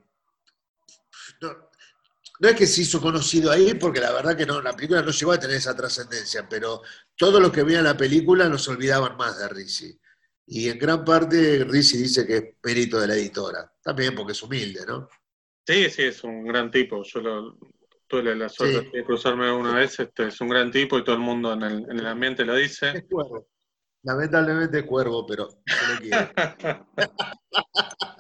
no 2.41 2.49
es 2.49 2.55
que 2.55 2.67
se 2.67 2.83
hizo 2.83 3.01
conocido 3.01 3.51
ahí, 3.51 3.75
porque 3.75 4.01
la 4.01 4.12
verdad 4.12 4.37
que 4.37 4.47
no, 4.47 4.62
la 4.62 4.75
película 4.75 5.03
no 5.03 5.11
llegó 5.11 5.33
a 5.33 5.41
tener 5.41 5.57
esa 5.57 5.77
trascendencia, 5.77 6.49
pero 6.49 6.83
todos 7.17 7.41
los 7.41 7.51
que 7.51 7.64
veían 7.64 7.85
la 7.85 7.97
película 7.97 8.49
no 8.49 8.59
se 8.59 8.71
olvidaban 8.71 9.17
más 9.17 9.38
de 9.38 9.49
Rizzi. 9.49 9.99
Y 10.47 10.69
en 10.69 10.79
gran 10.79 11.05
parte 11.05 11.64
Rizzi 11.64 11.99
dice 11.99 12.27
que 12.27 12.37
es 12.37 12.45
mérito 12.62 13.01
de 13.01 13.09
la 13.09 13.14
editora, 13.14 13.73
también 13.83 14.14
porque 14.14 14.33
es 14.33 14.43
humilde, 14.43 14.87
¿no? 14.87 15.09
Sí, 15.67 15.91
sí, 15.91 16.03
es 16.05 16.25
un 16.25 16.47
gran 16.47 16.71
tipo. 16.71 17.03
Yo 17.03 17.21
lo, 17.21 17.59
tuve 18.07 18.35
la 18.35 18.49
suerte 18.49 18.88
de 18.91 19.05
cruzarme 19.05 19.53
una 19.53 19.75
vez, 19.75 20.01
este, 20.01 20.29
es 20.29 20.41
un 20.41 20.49
gran 20.49 20.71
tipo 20.71 20.99
y 20.99 21.05
todo 21.05 21.17
el 21.17 21.21
mundo 21.21 21.53
en 21.53 21.62
el, 21.62 21.91
en 21.91 21.99
el 21.99 22.07
ambiente 22.07 22.45
lo 22.45 22.55
dice. 22.55 22.91
Es 22.95 23.05
cuervo. 23.05 23.49
Lamentablemente 24.02 24.87
cuervo, 24.87 25.26
pero 25.26 25.48
se 25.50 25.94
lo 25.94 26.00
quiero. 26.00 26.87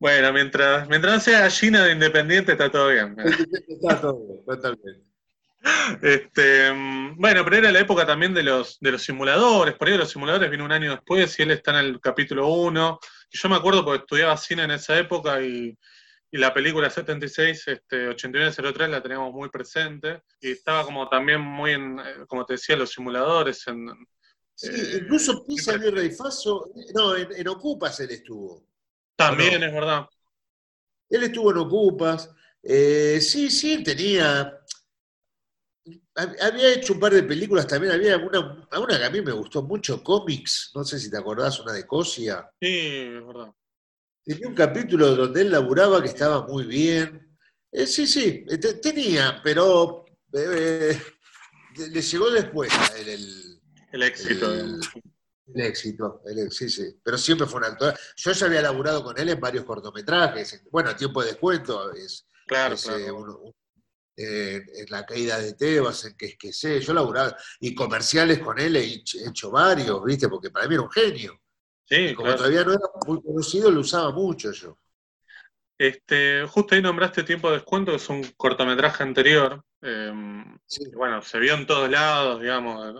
Bueno, 0.00 0.32
mientras, 0.32 0.88
mientras 0.88 1.12
no 1.12 1.20
sea 1.20 1.40
gallina 1.40 1.84
de 1.84 1.92
Independiente 1.92 2.52
está 2.52 2.70
todo 2.70 2.88
bien. 2.88 3.14
Está 3.68 4.00
todo 4.00 4.26
bien, 4.26 4.44
totalmente. 4.46 5.10
Este, 6.00 6.70
bueno, 7.16 7.44
pero 7.44 7.56
era 7.56 7.70
la 7.70 7.80
época 7.80 8.06
también 8.06 8.32
de 8.32 8.42
los, 8.42 8.80
de 8.80 8.92
los 8.92 9.02
simuladores, 9.02 9.74
por 9.74 9.88
ahí 9.88 9.98
los 9.98 10.10
simuladores 10.10 10.50
vino 10.50 10.64
un 10.64 10.72
año 10.72 10.92
después 10.92 11.38
y 11.38 11.42
él 11.42 11.50
está 11.50 11.72
en 11.72 11.86
el 11.86 12.00
capítulo 12.00 12.48
1. 12.48 12.98
Yo 13.30 13.48
me 13.50 13.56
acuerdo 13.56 13.84
porque 13.84 14.00
estudiaba 14.00 14.38
cine 14.38 14.62
en 14.64 14.70
esa 14.70 14.98
época 14.98 15.42
y, 15.42 15.76
la 16.32 16.54
película 16.54 16.88
76, 16.88 17.68
este, 17.68 18.08
8903 18.08 18.88
la 18.88 19.02
teníamos 19.02 19.34
muy 19.34 19.50
presente 19.50 20.22
y 20.40 20.52
estaba 20.52 20.84
como 20.84 21.08
también 21.08 21.40
muy 21.40 21.72
en, 21.72 21.98
eh, 21.98 22.24
como 22.28 22.46
te 22.46 22.52
decía, 22.54 22.76
los 22.76 22.92
simuladores. 22.92 23.66
En, 23.66 23.88
sí, 24.60 24.68
eh, 24.72 24.98
incluso 25.02 25.44
Pisa 25.44 25.74
y 25.74 25.90
Rey 25.90 26.10
Faso, 26.10 26.72
no, 26.94 27.16
en 27.16 27.48
Ocupas 27.48 28.00
él 28.00 28.10
estuvo. 28.10 28.66
También 29.16 29.62
es 29.62 29.72
verdad. 29.72 30.06
Él 31.08 31.24
estuvo 31.24 31.50
en 31.50 31.58
Ocupas. 31.58 32.30
Eh, 32.62 33.20
sí, 33.20 33.50
sí, 33.50 33.82
tenía. 33.82 34.58
Había 36.14 36.74
hecho 36.74 36.94
un 36.94 37.00
par 37.00 37.12
de 37.12 37.22
películas 37.22 37.66
también. 37.66 37.92
Había 37.92 38.16
una, 38.16 38.68
una 38.78 38.98
que 38.98 39.04
a 39.04 39.10
mí 39.10 39.20
me 39.20 39.32
gustó 39.32 39.62
mucho, 39.62 40.02
cómics. 40.02 40.70
No 40.74 40.84
sé 40.84 40.98
si 40.98 41.10
te 41.10 41.18
acordás, 41.18 41.60
una 41.60 41.72
de 41.72 41.86
Cosia. 41.86 42.50
Sí, 42.60 42.68
es 42.68 43.26
verdad. 43.26 43.52
Tenía 44.24 44.48
un 44.48 44.54
capítulo 44.54 45.16
donde 45.16 45.40
él 45.42 45.50
laburaba 45.50 46.00
que 46.00 46.08
estaba 46.08 46.46
muy 46.46 46.64
bien. 46.64 47.36
Eh, 47.72 47.86
sí, 47.86 48.06
sí, 48.06 48.44
eh, 48.48 48.58
tenía, 48.58 49.40
pero 49.42 50.04
le 50.32 52.02
llegó 52.02 52.30
después 52.30 52.72
el, 53.06 53.49
el, 53.92 54.02
éxito. 54.02 54.52
El 54.54 55.60
éxito, 55.60 56.22
el, 56.26 56.50
sí, 56.52 56.68
sí. 56.68 57.00
Pero 57.02 57.18
siempre 57.18 57.46
fue 57.46 57.58
un 57.58 57.66
actor. 57.66 57.98
Yo 58.16 58.32
ya 58.32 58.46
había 58.46 58.62
laburado 58.62 59.02
con 59.02 59.18
él 59.18 59.28
en 59.28 59.40
varios 59.40 59.64
cortometrajes. 59.64 60.62
Bueno, 60.70 60.94
tiempo 60.94 61.22
de 61.22 61.28
descuento 61.28 61.92
es. 61.92 62.26
Claro, 62.46 62.76
eh, 64.22 64.62
en 64.74 64.86
la 64.90 65.06
caída 65.06 65.38
de 65.38 65.54
Tebas, 65.54 66.04
en 66.04 66.14
que 66.14 66.26
es 66.26 66.36
que 66.36 66.52
sé, 66.52 66.78
yo 66.80 66.92
laburaba, 66.92 67.34
y 67.58 67.74
comerciales 67.74 68.40
con 68.40 68.58
él 68.58 68.76
he 68.76 68.84
hecho, 68.84 69.50
varios, 69.50 70.04
¿viste? 70.04 70.28
Porque 70.28 70.50
para 70.50 70.68
mí 70.68 70.74
era 70.74 70.82
un 70.82 70.90
genio. 70.90 71.40
Sí, 71.86 72.14
como 72.14 72.34
todavía 72.34 72.62
no 72.62 72.72
era 72.72 72.82
muy 73.06 73.22
conocido, 73.22 73.70
lo 73.70 73.80
usaba 73.80 74.12
mucho 74.12 74.52
yo. 74.52 74.78
Este, 75.78 76.44
justo 76.46 76.74
ahí 76.74 76.82
nombraste 76.82 77.22
Tiempo 77.22 77.48
de 77.48 77.56
Descuento, 77.56 77.92
que 77.92 77.96
es 77.96 78.08
un 78.10 78.22
cortometraje 78.36 79.02
anterior. 79.02 79.64
Eh, 79.80 80.12
bueno, 80.94 81.22
se 81.22 81.38
vio 81.38 81.54
en 81.54 81.66
todos 81.66 81.90
lados, 81.90 82.42
digamos, 82.42 82.94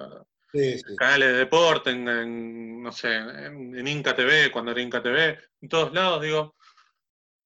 canales 0.96 1.32
de 1.32 1.38
deporte, 1.38 1.90
en, 1.90 2.82
no 2.82 2.92
sé, 2.92 3.14
en, 3.14 3.86
Inca 3.86 4.14
TV, 4.14 4.50
cuando 4.50 4.72
era 4.72 4.80
Inca 4.80 5.02
TV, 5.02 5.38
en 5.60 5.68
todos 5.68 5.92
lados, 5.92 6.22
digo. 6.22 6.54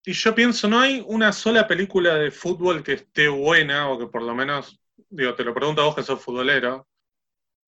Y 0.05 0.13
yo 0.13 0.35
pienso, 0.35 0.69
no 0.69 0.81
hay 0.81 1.03
una 1.07 1.33
sola 1.33 1.67
película 1.67 2.15
de 2.17 2.31
fútbol 2.31 2.83
que 2.83 2.95
esté 2.95 3.29
buena, 3.29 3.91
o 3.91 3.99
que 3.99 4.07
por 4.07 4.23
lo 4.23 4.35
menos, 4.35 4.79
digo, 5.09 5.35
te 5.35 5.45
lo 5.45 5.55
pregunto 5.55 5.83
a 5.83 5.87
vos 5.87 5.95
que 5.95 6.03
sos 6.03 6.23
futbolero, 6.23 6.87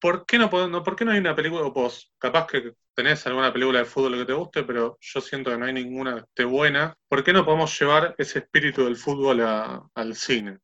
¿por 0.00 0.26
qué 0.26 0.38
no, 0.38 0.50
no, 0.68 0.82
¿por 0.82 0.96
qué 0.96 1.04
no 1.04 1.12
hay 1.12 1.18
una 1.18 1.34
película, 1.34 1.62
o 1.62 1.72
vos, 1.72 2.12
capaz 2.18 2.46
que 2.46 2.74
tenés 2.94 3.26
alguna 3.26 3.52
película 3.52 3.80
de 3.80 3.84
fútbol 3.86 4.18
que 4.18 4.24
te 4.26 4.32
guste, 4.32 4.62
pero 4.64 4.98
yo 5.00 5.20
siento 5.20 5.50
que 5.50 5.58
no 5.58 5.66
hay 5.66 5.72
ninguna 5.72 6.14
que 6.14 6.20
esté 6.20 6.44
buena, 6.44 6.96
¿por 7.08 7.24
qué 7.24 7.32
no 7.32 7.44
podemos 7.44 7.78
llevar 7.78 8.14
ese 8.18 8.40
espíritu 8.40 8.84
del 8.84 8.96
fútbol 8.96 9.40
al 9.40 10.14
cine? 10.14 10.58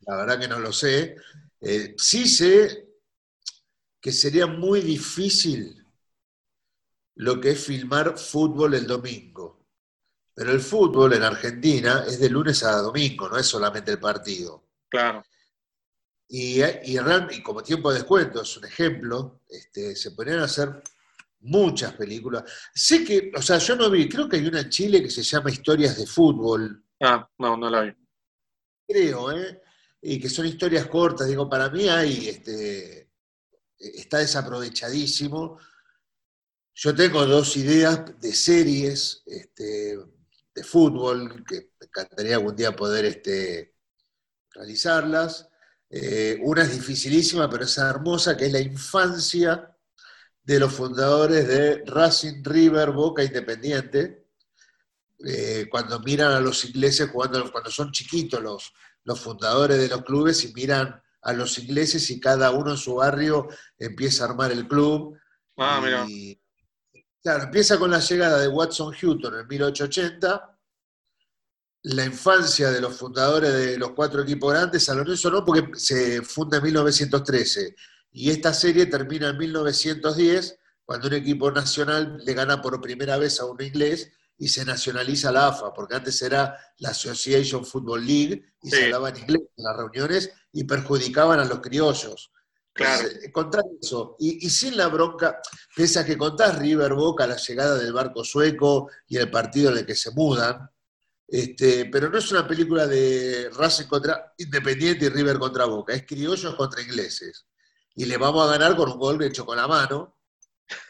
La 0.00 0.16
verdad 0.16 0.40
que 0.40 0.48
no 0.48 0.58
lo 0.58 0.72
sé. 0.72 1.14
Eh, 1.60 1.94
sí 1.98 2.26
sé 2.26 2.89
que 4.00 4.12
sería 4.12 4.46
muy 4.46 4.80
difícil 4.80 5.84
lo 7.16 7.40
que 7.40 7.50
es 7.50 7.64
filmar 7.64 8.18
fútbol 8.18 8.74
el 8.74 8.86
domingo. 8.86 9.66
Pero 10.34 10.52
el 10.52 10.60
fútbol 10.60 11.12
en 11.12 11.22
Argentina 11.22 12.04
es 12.06 12.18
de 12.18 12.30
lunes 12.30 12.62
a 12.62 12.80
domingo, 12.80 13.28
no 13.28 13.36
es 13.36 13.46
solamente 13.46 13.90
el 13.90 13.98
partido. 13.98 14.68
Claro. 14.88 15.22
Y, 16.28 16.62
y, 16.62 17.42
como 17.42 17.62
tiempo 17.62 17.90
de 17.90 17.98
descuento 17.98 18.40
es 18.40 18.56
un 18.56 18.64
ejemplo, 18.64 19.42
este, 19.48 19.96
se 19.96 20.12
podrían 20.12 20.38
hacer 20.38 20.82
muchas 21.40 21.92
películas. 21.94 22.44
Sé 22.72 23.04
que, 23.04 23.32
o 23.36 23.42
sea, 23.42 23.58
yo 23.58 23.76
no 23.76 23.90
vi, 23.90 24.08
creo 24.08 24.28
que 24.28 24.36
hay 24.36 24.46
una 24.46 24.60
en 24.60 24.70
Chile 24.70 25.02
que 25.02 25.10
se 25.10 25.22
llama 25.22 25.50
Historias 25.50 25.98
de 25.98 26.06
Fútbol. 26.06 26.84
Ah, 27.00 27.28
no, 27.38 27.56
no 27.56 27.68
la 27.68 27.82
vi. 27.82 27.92
Creo, 28.86 29.32
¿eh? 29.32 29.60
Y 30.02 30.20
que 30.20 30.28
son 30.28 30.46
historias 30.46 30.86
cortas. 30.86 31.28
Digo, 31.28 31.50
para 31.50 31.68
mí 31.68 31.88
hay, 31.88 32.28
este, 32.28 33.09
está 33.80 34.18
desaprovechadísimo. 34.18 35.58
Yo 36.74 36.94
tengo 36.94 37.26
dos 37.26 37.56
ideas 37.56 38.20
de 38.20 38.32
series 38.32 39.22
este, 39.26 39.98
de 40.54 40.64
fútbol 40.64 41.44
que 41.44 41.72
me 41.80 41.86
encantaría 41.86 42.36
algún 42.36 42.54
día 42.54 42.76
poder 42.76 43.06
este, 43.06 43.74
realizarlas. 44.50 45.48
Eh, 45.88 46.38
una 46.42 46.62
es 46.62 46.72
dificilísima, 46.72 47.48
pero 47.48 47.64
es 47.64 47.76
hermosa, 47.78 48.36
que 48.36 48.46
es 48.46 48.52
la 48.52 48.60
infancia 48.60 49.76
de 50.42 50.60
los 50.60 50.72
fundadores 50.72 51.48
de 51.48 51.82
Racing 51.86 52.42
River 52.44 52.90
Boca 52.92 53.24
Independiente, 53.24 54.28
eh, 55.26 55.66
cuando 55.70 56.00
miran 56.00 56.32
a 56.32 56.40
los 56.40 56.64
ingleses 56.64 57.10
jugando, 57.10 57.50
cuando 57.52 57.70
son 57.70 57.92
chiquitos 57.92 58.42
los, 58.42 58.72
los 59.04 59.20
fundadores 59.20 59.78
de 59.78 59.88
los 59.88 60.02
clubes 60.02 60.44
y 60.44 60.52
miran 60.54 61.02
a 61.22 61.32
los 61.32 61.58
ingleses 61.58 62.10
y 62.10 62.20
cada 62.20 62.50
uno 62.50 62.72
en 62.72 62.76
su 62.76 62.94
barrio 62.96 63.48
empieza 63.78 64.24
a 64.24 64.28
armar 64.28 64.52
el 64.52 64.66
club. 64.66 65.18
Ah, 65.56 65.80
mira. 65.82 66.06
Claro, 67.22 67.44
empieza 67.44 67.78
con 67.78 67.90
la 67.90 68.00
llegada 68.00 68.38
de 68.38 68.48
Watson 68.48 68.94
Houghton 68.94 69.40
en 69.40 69.46
1880 69.46 70.50
la 71.82 72.04
infancia 72.04 72.70
de 72.70 72.80
los 72.80 72.96
fundadores 72.96 73.52
de 73.52 73.78
los 73.78 73.92
cuatro 73.92 74.22
equipos 74.22 74.52
grandes, 74.52 74.84
San 74.84 74.98
Lorenzo 74.98 75.30
no, 75.30 75.44
porque 75.44 75.78
se 75.78 76.22
funda 76.22 76.58
en 76.58 76.64
1913. 76.64 77.74
Y 78.12 78.30
esta 78.30 78.52
serie 78.52 78.86
termina 78.86 79.30
en 79.30 79.38
1910, 79.38 80.58
cuando 80.84 81.08
un 81.08 81.14
equipo 81.14 81.50
nacional 81.50 82.18
le 82.24 82.34
gana 82.34 82.60
por 82.60 82.80
primera 82.80 83.16
vez 83.16 83.40
a 83.40 83.46
un 83.46 83.62
inglés 83.62 84.12
y 84.40 84.48
se 84.48 84.64
nacionaliza 84.64 85.30
la 85.30 85.48
AFA, 85.48 85.72
porque 85.72 85.94
antes 85.94 86.20
era 86.22 86.58
la 86.78 86.88
Association 86.88 87.64
Football 87.64 88.06
League 88.06 88.54
y 88.62 88.70
se 88.70 88.86
hablaba 88.86 89.10
en 89.10 89.18
inglés 89.18 89.42
en 89.54 89.64
las 89.64 89.76
reuniones 89.76 90.32
y 90.52 90.64
perjudicaban 90.64 91.38
a 91.38 91.44
los 91.44 91.60
criollos. 91.60 92.32
Claro. 92.72 93.08
contar 93.32 93.64
eso, 93.82 94.16
y, 94.18 94.46
y, 94.46 94.48
sin 94.48 94.76
la 94.76 94.86
bronca, 94.86 95.40
pese 95.76 95.98
a 95.98 96.04
que 96.04 96.16
contás 96.16 96.58
River 96.58 96.94
Boca, 96.94 97.26
la 97.26 97.36
llegada 97.36 97.76
del 97.76 97.92
barco 97.92 98.24
sueco 98.24 98.88
y 99.08 99.18
el 99.18 99.30
partido 99.30 99.70
en 99.70 99.78
el 99.78 99.86
que 99.86 99.96
se 99.96 100.12
mudan, 100.12 100.70
este, 101.30 101.86
pero 101.86 102.08
no 102.08 102.18
es 102.18 102.30
una 102.32 102.46
película 102.46 102.86
de 102.86 103.50
Racing 103.54 103.86
contra 103.86 104.32
Independiente 104.38 105.04
y 105.04 105.08
River 105.10 105.38
contra 105.38 105.64
Boca, 105.66 105.92
es 105.92 106.06
criollos 106.06 106.54
contra 106.54 106.80
ingleses. 106.80 107.46
Y 107.94 108.06
le 108.06 108.16
vamos 108.16 108.48
a 108.48 108.52
ganar 108.52 108.74
con 108.76 108.90
un 108.90 108.98
gol 108.98 109.22
hecho 109.22 109.44
con 109.44 109.56
la 109.56 109.68
mano, 109.68 110.16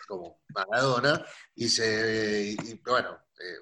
como 0.07 0.43
Maradona, 0.55 1.25
y, 1.55 1.69
se, 1.69 2.57
bueno, 2.87 3.19
eh, 3.41 3.59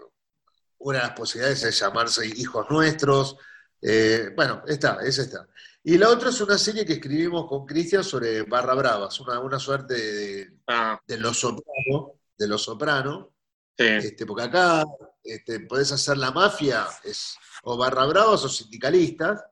una 0.78 0.98
de 0.98 1.04
las 1.04 1.16
posibilidades 1.16 1.62
es 1.64 1.80
llamarse 1.80 2.26
Hijos 2.26 2.66
Nuestros. 2.70 3.36
Eh, 3.80 4.30
bueno, 4.34 4.62
está, 4.66 4.98
es 5.02 5.18
esta. 5.18 5.48
Y 5.82 5.96
la 5.96 6.10
otra 6.10 6.30
es 6.30 6.40
una 6.40 6.58
serie 6.58 6.84
que 6.84 6.94
escribimos 6.94 7.48
con 7.48 7.64
Cristian 7.64 8.04
sobre 8.04 8.42
Barra 8.42 8.74
Bravas, 8.74 9.18
una, 9.20 9.40
una 9.40 9.58
suerte 9.58 9.94
de, 9.94 10.58
ah. 10.66 11.00
de 11.06 11.18
Los 11.18 11.38
Sopranos, 11.38 12.12
de 12.36 12.48
Los 12.48 12.62
Soprano, 12.62 13.34
sí. 13.76 13.84
este, 13.84 14.26
porque 14.26 14.44
acá 14.44 14.84
este, 15.22 15.60
podés 15.60 15.92
hacer 15.92 16.18
la 16.18 16.30
mafia, 16.30 16.86
es 17.04 17.36
o 17.62 17.76
barra 17.76 18.06
bravas 18.06 18.44
o 18.44 18.48
sindicalistas. 18.48 19.44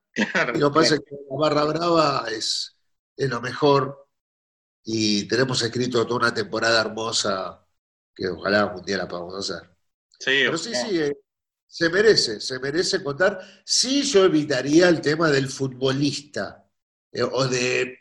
y 0.55 0.59
lo 0.59 0.71
que 0.71 0.75
pasa 0.75 0.95
es 0.95 1.01
que 1.01 1.17
la 1.29 1.37
barra 1.37 1.65
brava 1.65 2.25
es, 2.31 2.77
es 3.17 3.29
lo 3.29 3.41
mejor. 3.41 4.09
Y 4.85 5.27
tenemos 5.27 5.61
escrito 5.62 6.07
toda 6.07 6.21
una 6.21 6.35
temporada 6.35 6.81
hermosa 6.81 7.67
que 8.15 8.29
ojalá 8.29 8.62
algún 8.62 8.85
día 8.85 8.99
la 8.99 9.09
podamos 9.09 9.35
hacer. 9.35 9.76
Sí, 10.19 10.31
Pero 10.45 10.59
sí, 10.59 10.75
sí, 10.75 10.99
eh, 11.01 11.13
se 11.67 11.89
merece, 11.91 12.41
se 12.41 12.59
merece 12.59 13.03
contar. 13.03 13.39
Sí, 13.65 14.03
yo 14.03 14.25
evitaría 14.25 14.89
el 14.89 15.01
tema 15.01 15.31
del 15.31 15.49
futbolista 15.49 16.67
eh, 17.13 17.23
o, 17.23 17.47
de, 17.47 17.99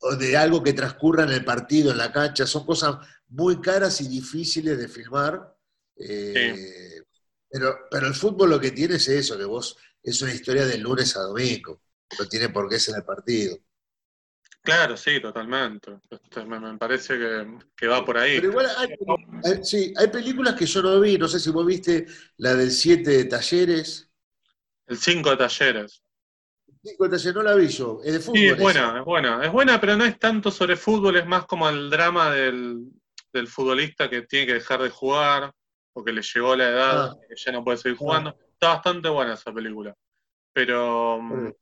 o 0.00 0.16
de 0.16 0.36
algo 0.36 0.62
que 0.62 0.72
transcurra 0.72 1.24
en 1.24 1.30
el 1.30 1.44
partido, 1.44 1.92
en 1.92 1.98
la 1.98 2.12
cancha. 2.12 2.46
Son 2.46 2.66
cosas 2.66 2.96
muy 3.28 3.60
caras 3.60 4.00
y 4.00 4.08
difíciles 4.08 4.78
de 4.78 4.88
filmar. 4.88 5.56
Eh, 5.96 7.02
pero, 7.48 7.76
pero 7.90 8.06
el 8.08 8.14
fútbol 8.14 8.50
lo 8.50 8.60
que 8.60 8.72
tiene 8.72 8.96
es 8.96 9.08
eso, 9.08 9.38
que 9.38 9.44
vos 9.44 9.76
es 10.02 10.20
una 10.22 10.34
historia 10.34 10.66
de 10.66 10.78
lunes 10.78 11.16
a 11.16 11.20
domingo, 11.20 11.80
no 12.18 12.28
tiene 12.28 12.48
por 12.50 12.68
qué 12.68 12.78
ser 12.80 12.96
el 12.96 13.04
partido. 13.04 13.56
Claro, 14.64 14.96
sí, 14.96 15.20
totalmente. 15.20 15.98
Este, 16.08 16.44
me, 16.46 16.78
parece 16.78 17.18
que, 17.76 17.86
va 17.86 18.02
por 18.02 18.16
ahí. 18.16 18.36
Pero 18.36 18.50
igual 18.50 18.66
hay, 18.78 19.62
sí, 19.62 19.92
hay 19.94 20.08
películas 20.08 20.54
que 20.54 20.64
yo 20.64 20.82
no 20.82 20.98
vi, 21.00 21.18
no 21.18 21.28
sé 21.28 21.38
si 21.38 21.50
vos 21.50 21.66
viste 21.66 22.06
la 22.38 22.54
del 22.54 22.70
7 22.70 23.10
de 23.10 23.24
talleres. 23.26 24.10
El 24.86 24.96
5 24.96 25.30
de 25.30 25.36
talleres. 25.36 26.02
El 26.66 26.78
5 26.82 27.04
de 27.04 27.10
talleres 27.10 27.34
no 27.34 27.42
la 27.42 27.54
vi 27.54 27.68
yo, 27.68 28.00
es 28.02 28.12
de 28.14 28.20
fútbol. 28.20 28.38
Sí, 28.38 28.46
es 28.46 28.58
buena, 28.58 28.98
es 28.98 29.04
buena. 29.04 29.44
Es 29.44 29.52
buena, 29.52 29.80
pero 29.80 29.96
no 29.96 30.04
es 30.06 30.18
tanto 30.18 30.50
sobre 30.50 30.76
fútbol, 30.76 31.16
es 31.16 31.26
más 31.26 31.44
como 31.44 31.68
el 31.68 31.90
drama 31.90 32.30
del, 32.30 32.90
del 33.34 33.48
futbolista 33.48 34.08
que 34.08 34.22
tiene 34.22 34.46
que 34.46 34.54
dejar 34.54 34.80
de 34.80 34.88
jugar 34.88 35.52
porque 35.92 36.12
le 36.12 36.22
llegó 36.22 36.56
la 36.56 36.68
edad 36.68 37.04
ah. 37.04 37.18
que 37.28 37.36
ya 37.36 37.52
no 37.52 37.62
puede 37.62 37.76
seguir 37.76 37.98
jugando. 37.98 38.36
Está 38.52 38.68
bastante 38.68 39.10
buena 39.10 39.34
esa 39.34 39.52
película. 39.52 39.94
Pero, 40.52 41.20
mm, 41.20 41.52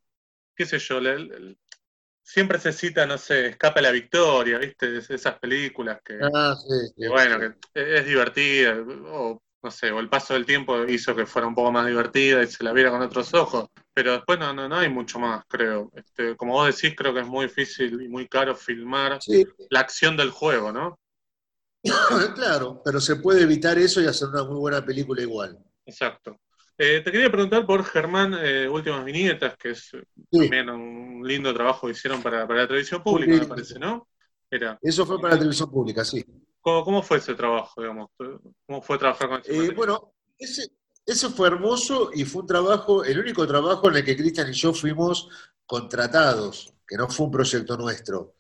qué 0.54 0.66
sé 0.66 0.78
yo, 0.78 1.00
siempre 2.32 2.58
se 2.58 2.72
cita, 2.72 3.04
no 3.04 3.18
sé, 3.18 3.48
Escapa 3.48 3.82
la 3.82 3.90
Victoria, 3.90 4.56
¿viste? 4.56 4.96
Esas 4.96 5.38
películas 5.38 6.00
que, 6.02 6.18
ah, 6.22 6.56
sí, 6.56 7.06
bueno, 7.06 7.38
que 7.38 7.98
es 7.98 8.06
divertida, 8.06 8.74
o 9.06 9.38
no 9.62 9.70
sé, 9.70 9.92
o 9.92 10.00
el 10.00 10.08
paso 10.08 10.32
del 10.32 10.46
tiempo 10.46 10.82
hizo 10.84 11.14
que 11.14 11.26
fuera 11.26 11.46
un 11.46 11.54
poco 11.54 11.70
más 11.70 11.86
divertida 11.86 12.42
y 12.42 12.46
se 12.46 12.64
la 12.64 12.72
viera 12.72 12.90
con 12.90 13.02
otros 13.02 13.34
ojos. 13.34 13.68
Pero 13.94 14.12
después 14.12 14.38
no, 14.38 14.52
no, 14.54 14.66
no 14.66 14.76
hay 14.76 14.88
mucho 14.88 15.18
más, 15.18 15.44
creo. 15.46 15.90
Este, 15.94 16.34
como 16.36 16.54
vos 16.54 16.74
decís, 16.74 16.96
creo 16.96 17.12
que 17.12 17.20
es 17.20 17.26
muy 17.26 17.46
difícil 17.46 18.00
y 18.00 18.08
muy 18.08 18.26
caro 18.26 18.56
filmar 18.56 19.18
la 19.68 19.80
acción 19.80 20.16
del 20.16 20.30
juego, 20.30 20.72
¿no? 20.72 20.98
claro, 22.34 22.80
pero 22.82 22.98
se 22.98 23.16
puede 23.16 23.42
evitar 23.42 23.78
eso 23.78 24.00
y 24.00 24.06
hacer 24.06 24.28
una 24.28 24.44
muy 24.44 24.58
buena 24.58 24.84
película 24.84 25.20
igual. 25.20 25.58
Exacto. 25.84 26.40
Eh, 26.78 27.00
te 27.04 27.12
quería 27.12 27.30
preguntar 27.30 27.66
por 27.66 27.84
Germán 27.84 28.34
eh, 28.40 28.68
Últimas 28.68 29.04
Viñetas, 29.04 29.56
que 29.56 29.70
es 29.70 29.92
eh, 29.94 30.04
también 30.30 30.70
un 30.70 31.26
lindo 31.26 31.52
trabajo 31.54 31.86
que 31.86 31.92
hicieron 31.92 32.22
para, 32.22 32.46
la 32.46 32.66
televisión 32.66 33.02
pública, 33.02 33.32
me 33.34 33.46
parece, 33.46 33.78
¿no? 33.78 34.08
Era. 34.50 34.78
Eso 34.82 35.06
fue 35.06 35.20
para 35.20 35.34
la 35.34 35.38
televisión 35.38 35.70
pública, 35.70 36.04
sí. 36.04 36.24
¿Cómo, 36.60 37.02
fue 37.02 37.18
ese 37.18 37.34
trabajo, 37.34 37.80
digamos? 37.80 38.10
¿Cómo 38.66 38.82
fue 38.82 38.98
trabajar 38.98 39.28
con 39.28 39.40
ese 39.44 39.70
Bueno, 39.72 40.14
ese, 40.38 40.68
ese 41.04 41.28
fue 41.30 41.48
hermoso 41.48 42.10
y 42.14 42.24
fue 42.24 42.42
un 42.42 42.48
trabajo, 42.48 43.04
el 43.04 43.18
único 43.18 43.46
trabajo 43.46 43.88
en 43.88 43.96
el 43.96 44.04
que 44.04 44.16
Cristian 44.16 44.48
y 44.48 44.52
yo 44.52 44.72
fuimos 44.72 45.28
contratados, 45.66 46.72
que 46.86 46.96
no 46.96 47.08
fue 47.08 47.26
un 47.26 47.32
proyecto 47.32 47.76
nuestro. 47.76 48.34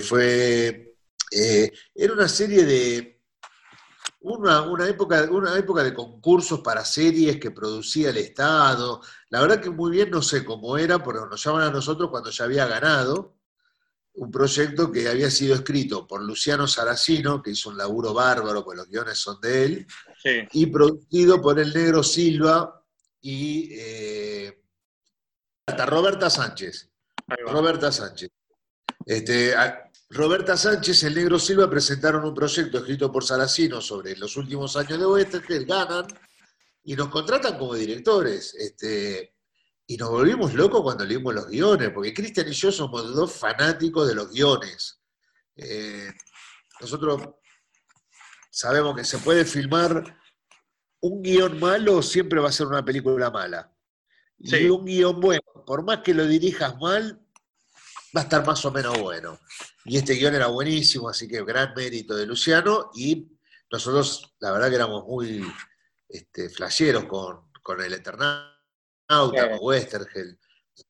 fue 0.00 0.94
Eh, 1.34 1.72
era 1.94 2.12
una 2.12 2.28
serie 2.28 2.64
de. 2.64 3.13
Una, 4.20 4.88
época, 4.88 5.22
una 5.30 5.58
época 5.58 5.82
de 5.82 5.92
concursos 5.92 6.60
para 6.60 6.84
series 6.84 7.38
que 7.38 7.50
producía 7.50 8.10
el 8.10 8.16
Estado. 8.16 9.00
La 9.28 9.40
verdad 9.40 9.60
que 9.60 9.70
muy 9.70 9.90
bien 9.90 10.10
no 10.10 10.22
sé 10.22 10.44
cómo 10.44 10.78
era, 10.78 11.02
pero 11.02 11.26
nos 11.26 11.44
llaman 11.44 11.62
a 11.62 11.70
nosotros 11.70 12.10
cuando 12.10 12.30
ya 12.30 12.44
había 12.44 12.66
ganado 12.66 13.34
un 14.14 14.30
proyecto 14.30 14.92
que 14.92 15.08
había 15.08 15.30
sido 15.30 15.54
escrito 15.54 16.06
por 16.06 16.22
Luciano 16.22 16.68
Saracino, 16.68 17.42
que 17.42 17.50
hizo 17.50 17.70
un 17.70 17.76
laburo 17.76 18.14
bárbaro, 18.14 18.64
pues 18.64 18.78
los 18.78 18.88
guiones 18.88 19.18
son 19.18 19.40
de 19.40 19.64
él, 19.64 19.86
y 20.52 20.66
producido 20.66 21.40
por 21.40 21.58
el 21.58 21.74
negro 21.74 22.02
Silva 22.02 22.82
y 23.20 23.70
eh, 23.72 24.62
hasta 25.66 25.86
Roberta 25.86 26.30
Sánchez. 26.30 26.90
Roberta 27.46 27.90
Sánchez. 27.90 28.30
Este, 29.04 29.54
Roberta 30.14 30.56
Sánchez 30.56 31.02
y 31.02 31.06
el 31.06 31.14
negro 31.16 31.40
Silva 31.40 31.68
presentaron 31.68 32.24
un 32.24 32.32
proyecto 32.32 32.78
escrito 32.78 33.10
por 33.10 33.24
Saracino 33.24 33.80
sobre 33.80 34.16
los 34.16 34.36
últimos 34.36 34.76
años 34.76 35.00
de 35.00 35.04
Oeste, 35.04 35.42
que 35.42 35.64
ganan 35.64 36.06
y 36.84 36.94
nos 36.94 37.08
contratan 37.08 37.58
como 37.58 37.74
directores. 37.74 38.54
Este, 38.54 39.34
y 39.88 39.96
nos 39.96 40.10
volvimos 40.10 40.54
locos 40.54 40.82
cuando 40.82 41.04
leímos 41.04 41.34
los 41.34 41.48
guiones, 41.48 41.90
porque 41.90 42.14
Cristian 42.14 42.46
y 42.46 42.52
yo 42.52 42.70
somos 42.70 43.12
dos 43.12 43.32
fanáticos 43.32 44.06
de 44.06 44.14
los 44.14 44.30
guiones. 44.30 45.00
Eh, 45.56 46.12
nosotros 46.80 47.20
sabemos 48.50 48.94
que 48.94 49.02
se 49.02 49.18
puede 49.18 49.44
filmar 49.44 50.16
un 51.00 51.22
guion 51.22 51.58
malo, 51.58 52.02
siempre 52.02 52.38
va 52.38 52.50
a 52.50 52.52
ser 52.52 52.68
una 52.68 52.84
película 52.84 53.32
mala. 53.32 53.76
Y 54.38 54.68
un 54.68 54.84
guion 54.84 55.20
bueno, 55.20 55.42
por 55.66 55.82
más 55.82 56.02
que 56.04 56.14
lo 56.14 56.24
dirijas 56.24 56.78
mal, 56.78 57.23
va 58.14 58.20
a 58.20 58.24
estar 58.24 58.46
más 58.46 58.64
o 58.64 58.70
menos 58.70 58.98
bueno. 58.98 59.40
Y 59.84 59.96
este 59.96 60.14
guion 60.14 60.34
era 60.34 60.46
buenísimo, 60.46 61.08
así 61.08 61.26
que 61.26 61.44
gran 61.44 61.74
mérito 61.74 62.14
de 62.14 62.26
Luciano. 62.26 62.90
Y 62.94 63.28
nosotros, 63.70 64.34
la 64.40 64.52
verdad 64.52 64.68
que 64.68 64.76
éramos 64.76 65.04
muy 65.04 65.44
este, 66.08 66.48
flasheros 66.48 67.04
con, 67.04 67.50
con 67.62 67.80
el 67.80 67.92
Eternal 67.92 68.54
Nauta, 69.08 69.56
Westergel. 69.60 70.38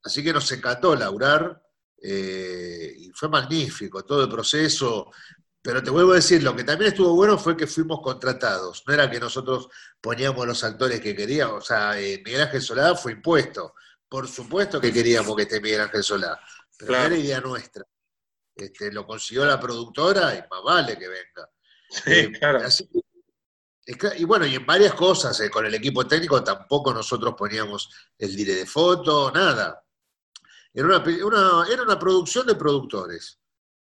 Así 0.02 0.22
que 0.22 0.32
nos 0.32 0.50
encantó 0.52 0.94
laburar 0.94 1.62
eh, 2.02 2.94
y 2.96 3.10
fue 3.12 3.28
magnífico 3.28 4.04
todo 4.04 4.24
el 4.24 4.28
proceso. 4.28 5.10
Pero 5.62 5.82
te 5.82 5.90
vuelvo 5.90 6.12
a 6.12 6.16
decir, 6.16 6.42
lo 6.42 6.54
que 6.54 6.64
también 6.64 6.90
estuvo 6.90 7.14
bueno 7.14 7.38
fue 7.38 7.56
que 7.56 7.66
fuimos 7.66 8.00
contratados. 8.02 8.82
No 8.86 8.92
era 8.92 9.10
que 9.10 9.18
nosotros 9.18 9.68
poníamos 10.00 10.46
los 10.46 10.62
actores 10.62 11.00
que 11.00 11.16
queríamos. 11.16 11.64
O 11.64 11.66
sea, 11.66 11.98
eh, 11.98 12.22
Miguel 12.24 12.42
Ángel 12.42 12.60
Solá 12.60 12.94
fue 12.94 13.12
impuesto. 13.12 13.74
Por 14.06 14.28
supuesto 14.28 14.78
que 14.80 14.92
queríamos 14.92 15.34
que 15.34 15.42
esté 15.42 15.60
Miguel 15.60 15.80
Ángel 15.80 16.04
Solá. 16.04 16.38
Pero 16.78 16.94
era 16.96 17.16
idea 17.16 17.40
nuestra. 17.40 17.84
Este, 18.54 18.92
lo 18.92 19.06
consiguió 19.06 19.44
la 19.44 19.58
productora 19.58 20.34
y 20.34 20.38
más 20.48 20.62
vale 20.64 20.96
que 20.96 21.08
venga. 21.08 21.50
Sí, 21.90 22.12
eh, 22.12 22.32
claro. 22.32 22.60
Y 24.16 24.24
bueno, 24.24 24.46
y 24.46 24.54
en 24.54 24.64
varias 24.64 24.94
cosas, 24.94 25.38
eh, 25.40 25.50
con 25.50 25.66
el 25.66 25.74
equipo 25.74 26.06
técnico 26.06 26.42
tampoco 26.42 26.92
nosotros 26.94 27.34
poníamos 27.36 27.90
el 28.16 28.34
dire 28.34 28.54
de 28.54 28.66
foto, 28.66 29.30
nada. 29.30 29.84
Era 30.72 30.86
una, 30.86 31.66
era 31.70 31.82
una 31.82 31.98
producción 31.98 32.46
de 32.46 32.54
productores, 32.54 33.38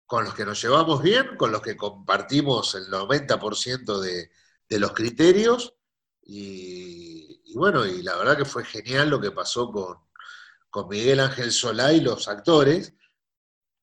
con 0.05 0.25
los 0.25 0.35
que 0.35 0.45
nos 0.45 0.61
llevamos 0.61 1.03
bien, 1.03 1.37
con 1.37 1.53
los 1.53 1.63
que 1.63 1.77
compartimos 1.77 2.75
el 2.75 2.89
90% 2.89 4.01
de, 4.01 4.31
de 4.69 4.79
los 4.79 4.93
criterios, 4.93 5.75
y, 6.27 7.53
bueno, 7.55 7.85
y 7.87 8.03
la 8.03 8.17
verdad 8.17 8.37
que 8.37 8.45
fue 8.45 8.65
genial 8.65 9.11
lo 9.11 9.21
que 9.21 9.31
pasó 9.31 9.71
con, 9.71 9.99
con 10.75 10.89
Miguel 10.89 11.21
Ángel 11.21 11.53
Solá 11.53 11.93
y 11.93 12.01
los 12.01 12.27
actores, 12.27 12.95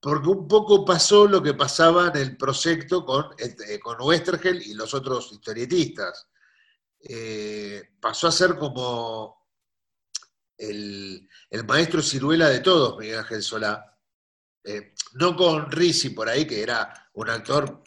porque 0.02 0.28
un 0.28 0.46
poco 0.46 0.84
pasó 0.84 1.26
lo 1.26 1.42
que 1.42 1.54
pasaba 1.54 2.10
en 2.10 2.18
el 2.18 2.36
proyecto 2.36 3.06
con, 3.06 3.28
este, 3.38 3.80
con 3.80 4.02
Westergel 4.02 4.62
y 4.62 4.74
los 4.74 4.94
otros 4.94 5.32
historietistas. 5.32 6.28
Eh, 7.00 7.94
pasó 7.98 8.28
a 8.28 8.32
ser 8.34 8.58
como 8.58 9.48
el, 10.58 11.30
maestro 11.66 12.02
ciruela 12.02 12.50
de 12.50 12.60
todos, 12.60 12.98
Miguel 13.00 13.20
Ángel 13.20 13.42
Solá. 13.42 13.98
Eh, 14.62 14.94
no 15.14 15.34
con 15.38 15.72
Risi 15.72 16.10
por 16.10 16.28
ahí, 16.28 16.46
que 16.46 16.62
era 16.62 17.10
un 17.14 17.30
actor 17.30 17.82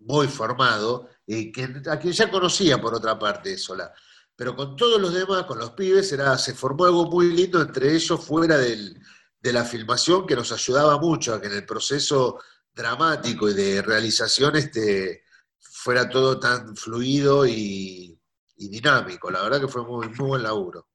muy 0.00 0.26
formado, 0.26 1.08
y 1.24 1.52
que, 1.52 1.68
a 1.88 2.00
quien 2.00 2.12
ya 2.12 2.28
conocía 2.28 2.80
por 2.80 2.96
otra 2.96 3.16
parte 3.16 3.56
Solá. 3.56 3.94
Pero 4.38 4.54
con 4.54 4.76
todos 4.76 5.00
los 5.00 5.12
demás, 5.12 5.46
con 5.46 5.58
los 5.58 5.72
pibes, 5.72 6.12
era, 6.12 6.38
se 6.38 6.54
formó 6.54 6.84
algo 6.84 7.06
muy 7.10 7.32
lindo 7.32 7.60
entre 7.60 7.92
ellos 7.92 8.24
fuera 8.24 8.56
del, 8.56 8.96
de 9.40 9.52
la 9.52 9.64
filmación 9.64 10.28
que 10.28 10.36
nos 10.36 10.52
ayudaba 10.52 10.96
mucho 10.96 11.34
a 11.34 11.40
que 11.40 11.48
en 11.48 11.54
el 11.54 11.66
proceso 11.66 12.38
dramático 12.72 13.50
y 13.50 13.54
de 13.54 13.82
realización 13.82 14.54
este, 14.54 15.24
fuera 15.58 16.08
todo 16.08 16.38
tan 16.38 16.76
fluido 16.76 17.48
y, 17.48 18.16
dinámico. 18.56 19.28
La 19.28 19.42
verdad 19.42 19.60
que 19.60 19.66
fue 19.66 19.82
muy, 19.84 20.06
muy 20.10 20.28
buen 20.28 20.44
laburo. 20.44 20.86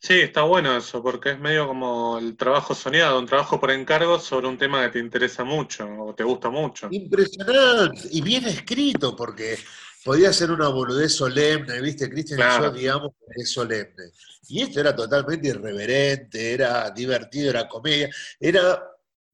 Sí, 0.00 0.14
está 0.14 0.42
bueno 0.42 0.76
eso, 0.76 1.00
porque 1.00 1.30
es 1.30 1.38
medio 1.38 1.68
como 1.68 2.18
el 2.18 2.36
trabajo 2.36 2.74
soñado, 2.74 3.20
un 3.20 3.26
trabajo 3.26 3.60
por 3.60 3.70
encargo 3.70 4.18
sobre 4.18 4.48
un 4.48 4.58
tema 4.58 4.82
que 4.82 4.88
te 4.88 4.98
interesa 4.98 5.44
mucho 5.44 5.86
o 6.00 6.16
te 6.16 6.24
gusta 6.24 6.50
mucho. 6.50 6.88
Impresionante 6.90 8.08
y 8.10 8.20
bien 8.22 8.44
escrito, 8.44 9.14
porque 9.14 9.56
podía 10.04 10.32
ser 10.32 10.50
una 10.50 10.68
boludez 10.68 11.12
solemne, 11.12 11.80
¿viste? 11.80 12.08
Cristian 12.10 12.40
y 12.40 12.62
yo, 12.62 12.70
digamos, 12.72 13.12
es 13.36 13.50
solemne. 13.50 14.10
Y 14.48 14.62
esto 14.62 14.80
era 14.80 14.94
totalmente 14.94 15.48
irreverente, 15.48 16.52
era 16.52 16.90
divertido, 16.90 17.50
era 17.50 17.68
comedia. 17.68 18.10
Era, 18.38 18.82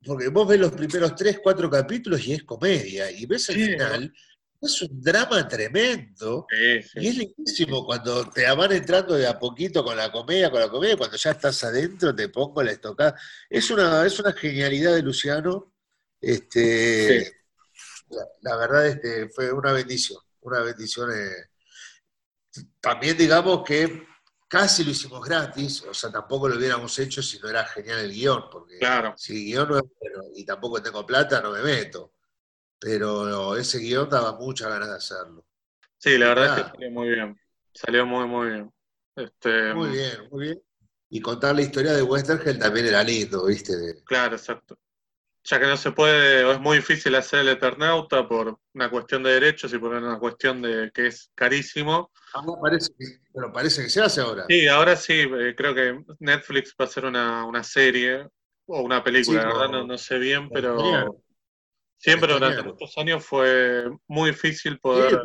porque 0.04 0.28
vos 0.28 0.46
ves 0.46 0.60
los 0.60 0.72
primeros 0.72 1.14
tres, 1.14 1.40
cuatro 1.42 1.70
capítulos 1.70 2.24
y 2.26 2.34
es 2.34 2.44
comedia, 2.44 3.10
y 3.10 3.26
ves 3.26 3.48
el 3.48 3.56
final, 3.56 4.12
es 4.60 4.82
un 4.82 5.00
drama 5.00 5.46
tremendo. 5.48 6.46
Y 6.94 7.08
es 7.08 7.16
lindísimo 7.16 7.84
cuando 7.84 8.28
te 8.30 8.50
van 8.50 8.72
entrando 8.72 9.14
de 9.14 9.26
a 9.26 9.38
poquito 9.38 9.82
con 9.82 9.96
la 9.96 10.12
comedia, 10.12 10.50
con 10.50 10.60
la 10.60 10.68
comedia, 10.68 10.96
cuando 10.96 11.16
ya 11.16 11.30
estás 11.30 11.64
adentro 11.64 12.14
te 12.14 12.28
pongo 12.28 12.62
la 12.62 12.72
estocada. 12.72 13.18
Es 13.48 13.70
una, 13.70 14.04
es 14.04 14.18
una 14.20 14.32
genialidad 14.32 14.94
de 14.94 15.02
Luciano. 15.02 15.72
Este, 16.20 17.32
la, 18.40 18.56
verdad 18.56 18.88
este, 18.88 19.28
fue 19.28 19.52
una 19.52 19.72
bendición 19.72 20.18
una 20.48 20.62
bendición. 20.62 21.10
Eh, 21.10 22.62
también 22.80 23.16
digamos 23.16 23.62
que 23.64 24.06
casi 24.48 24.84
lo 24.84 24.90
hicimos 24.90 25.24
gratis, 25.24 25.82
o 25.82 25.94
sea, 25.94 26.10
tampoco 26.10 26.48
lo 26.48 26.56
hubiéramos 26.56 26.98
hecho 26.98 27.22
si 27.22 27.38
no 27.38 27.48
era 27.48 27.64
genial 27.66 28.00
el 28.00 28.12
guion, 28.12 28.44
porque 28.50 28.78
si 29.16 29.36
el 29.36 29.44
guion 29.44 29.68
no 29.68 29.76
es 29.76 29.84
bueno 30.00 30.24
y 30.34 30.44
tampoco 30.44 30.82
tengo 30.82 31.04
plata, 31.06 31.40
no 31.40 31.52
me 31.52 31.62
meto. 31.62 32.14
Pero 32.78 33.56
ese 33.56 33.78
guion 33.78 34.08
daba 34.08 34.32
muchas 34.38 34.68
ganas 34.68 34.88
de 34.88 34.96
hacerlo. 34.96 35.44
Sí, 35.98 36.16
la 36.16 36.28
verdad 36.28 36.58
es 36.58 36.64
que 36.64 36.70
salió 36.70 36.90
muy 36.90 37.08
bien. 37.08 37.40
Salió 37.74 38.06
muy, 38.06 38.26
muy 38.26 38.50
bien. 38.50 38.72
Este, 39.16 39.74
muy 39.74 39.90
bien, 39.90 40.28
muy 40.30 40.44
bien. 40.44 40.62
Y 41.10 41.20
contar 41.20 41.54
la 41.54 41.62
historia 41.62 41.92
de 41.92 42.02
Westergel 42.02 42.58
también 42.58 42.86
era 42.86 43.02
lindo, 43.02 43.46
¿viste? 43.46 44.02
Claro, 44.04 44.36
exacto 44.36 44.78
ya 45.48 45.58
que 45.58 45.66
no 45.66 45.76
se 45.76 45.92
puede, 45.92 46.44
o 46.44 46.52
es 46.52 46.60
muy 46.60 46.76
difícil 46.76 47.14
hacer 47.14 47.40
el 47.40 47.48
Eternauta 47.48 48.28
por 48.28 48.58
una 48.74 48.90
cuestión 48.90 49.22
de 49.22 49.32
derechos 49.32 49.72
y 49.72 49.78
por 49.78 49.94
una 49.94 50.18
cuestión 50.18 50.60
de 50.60 50.90
que 50.92 51.06
es 51.06 51.30
carísimo. 51.34 52.10
Ah, 52.34 52.44
parece 52.60 52.92
pero 53.32 53.52
parece 53.52 53.82
que 53.82 53.88
se 53.88 54.02
hace 54.02 54.20
ahora. 54.20 54.44
Sí, 54.48 54.68
ahora 54.68 54.94
sí, 54.94 55.14
eh, 55.14 55.54
creo 55.56 55.74
que 55.74 56.04
Netflix 56.18 56.74
va 56.78 56.84
a 56.84 56.88
hacer 56.88 57.06
una, 57.06 57.64
serie 57.64 58.28
o 58.66 58.82
una 58.82 59.02
película, 59.02 59.42
la 59.42 59.48
verdad 59.48 59.84
no, 59.86 59.98
sé 59.98 60.18
bien, 60.18 60.50
pero 60.50 61.22
siempre 61.96 62.34
durante 62.34 62.68
estos 62.68 62.98
años 62.98 63.24
fue 63.24 63.84
muy 64.06 64.30
difícil 64.30 64.78
poder 64.78 65.22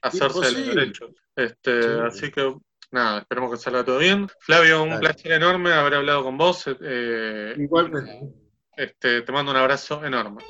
hacerse 0.00 0.48
el 0.48 0.74
derecho. 0.74 1.10
Este, 1.36 2.00
Así 2.00 2.30
que 2.30 2.54
nada, 2.90 3.20
esperemos 3.20 3.50
que 3.50 3.58
salga 3.58 3.84
todo 3.84 3.98
bien. 3.98 4.28
Flavio, 4.40 4.82
un 4.82 4.98
placer 4.98 5.32
enorme 5.32 5.72
haber 5.72 5.96
hablado 5.96 6.24
con 6.24 6.38
vos. 6.38 6.64
Eh, 6.80 7.54
Igualmente. 7.58 8.39
Este, 8.80 9.20
te 9.20 9.30
mando 9.30 9.50
un 9.50 9.58
abrazo 9.58 10.02
enorme. 10.06 10.42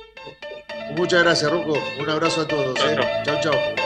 Muchas 0.95 1.21
gracias, 1.21 1.51
Rocco. 1.51 1.77
Un 1.99 2.09
abrazo 2.09 2.41
a 2.41 2.47
todos. 2.47 2.79
Chao, 3.25 3.41
chao. 3.41 3.80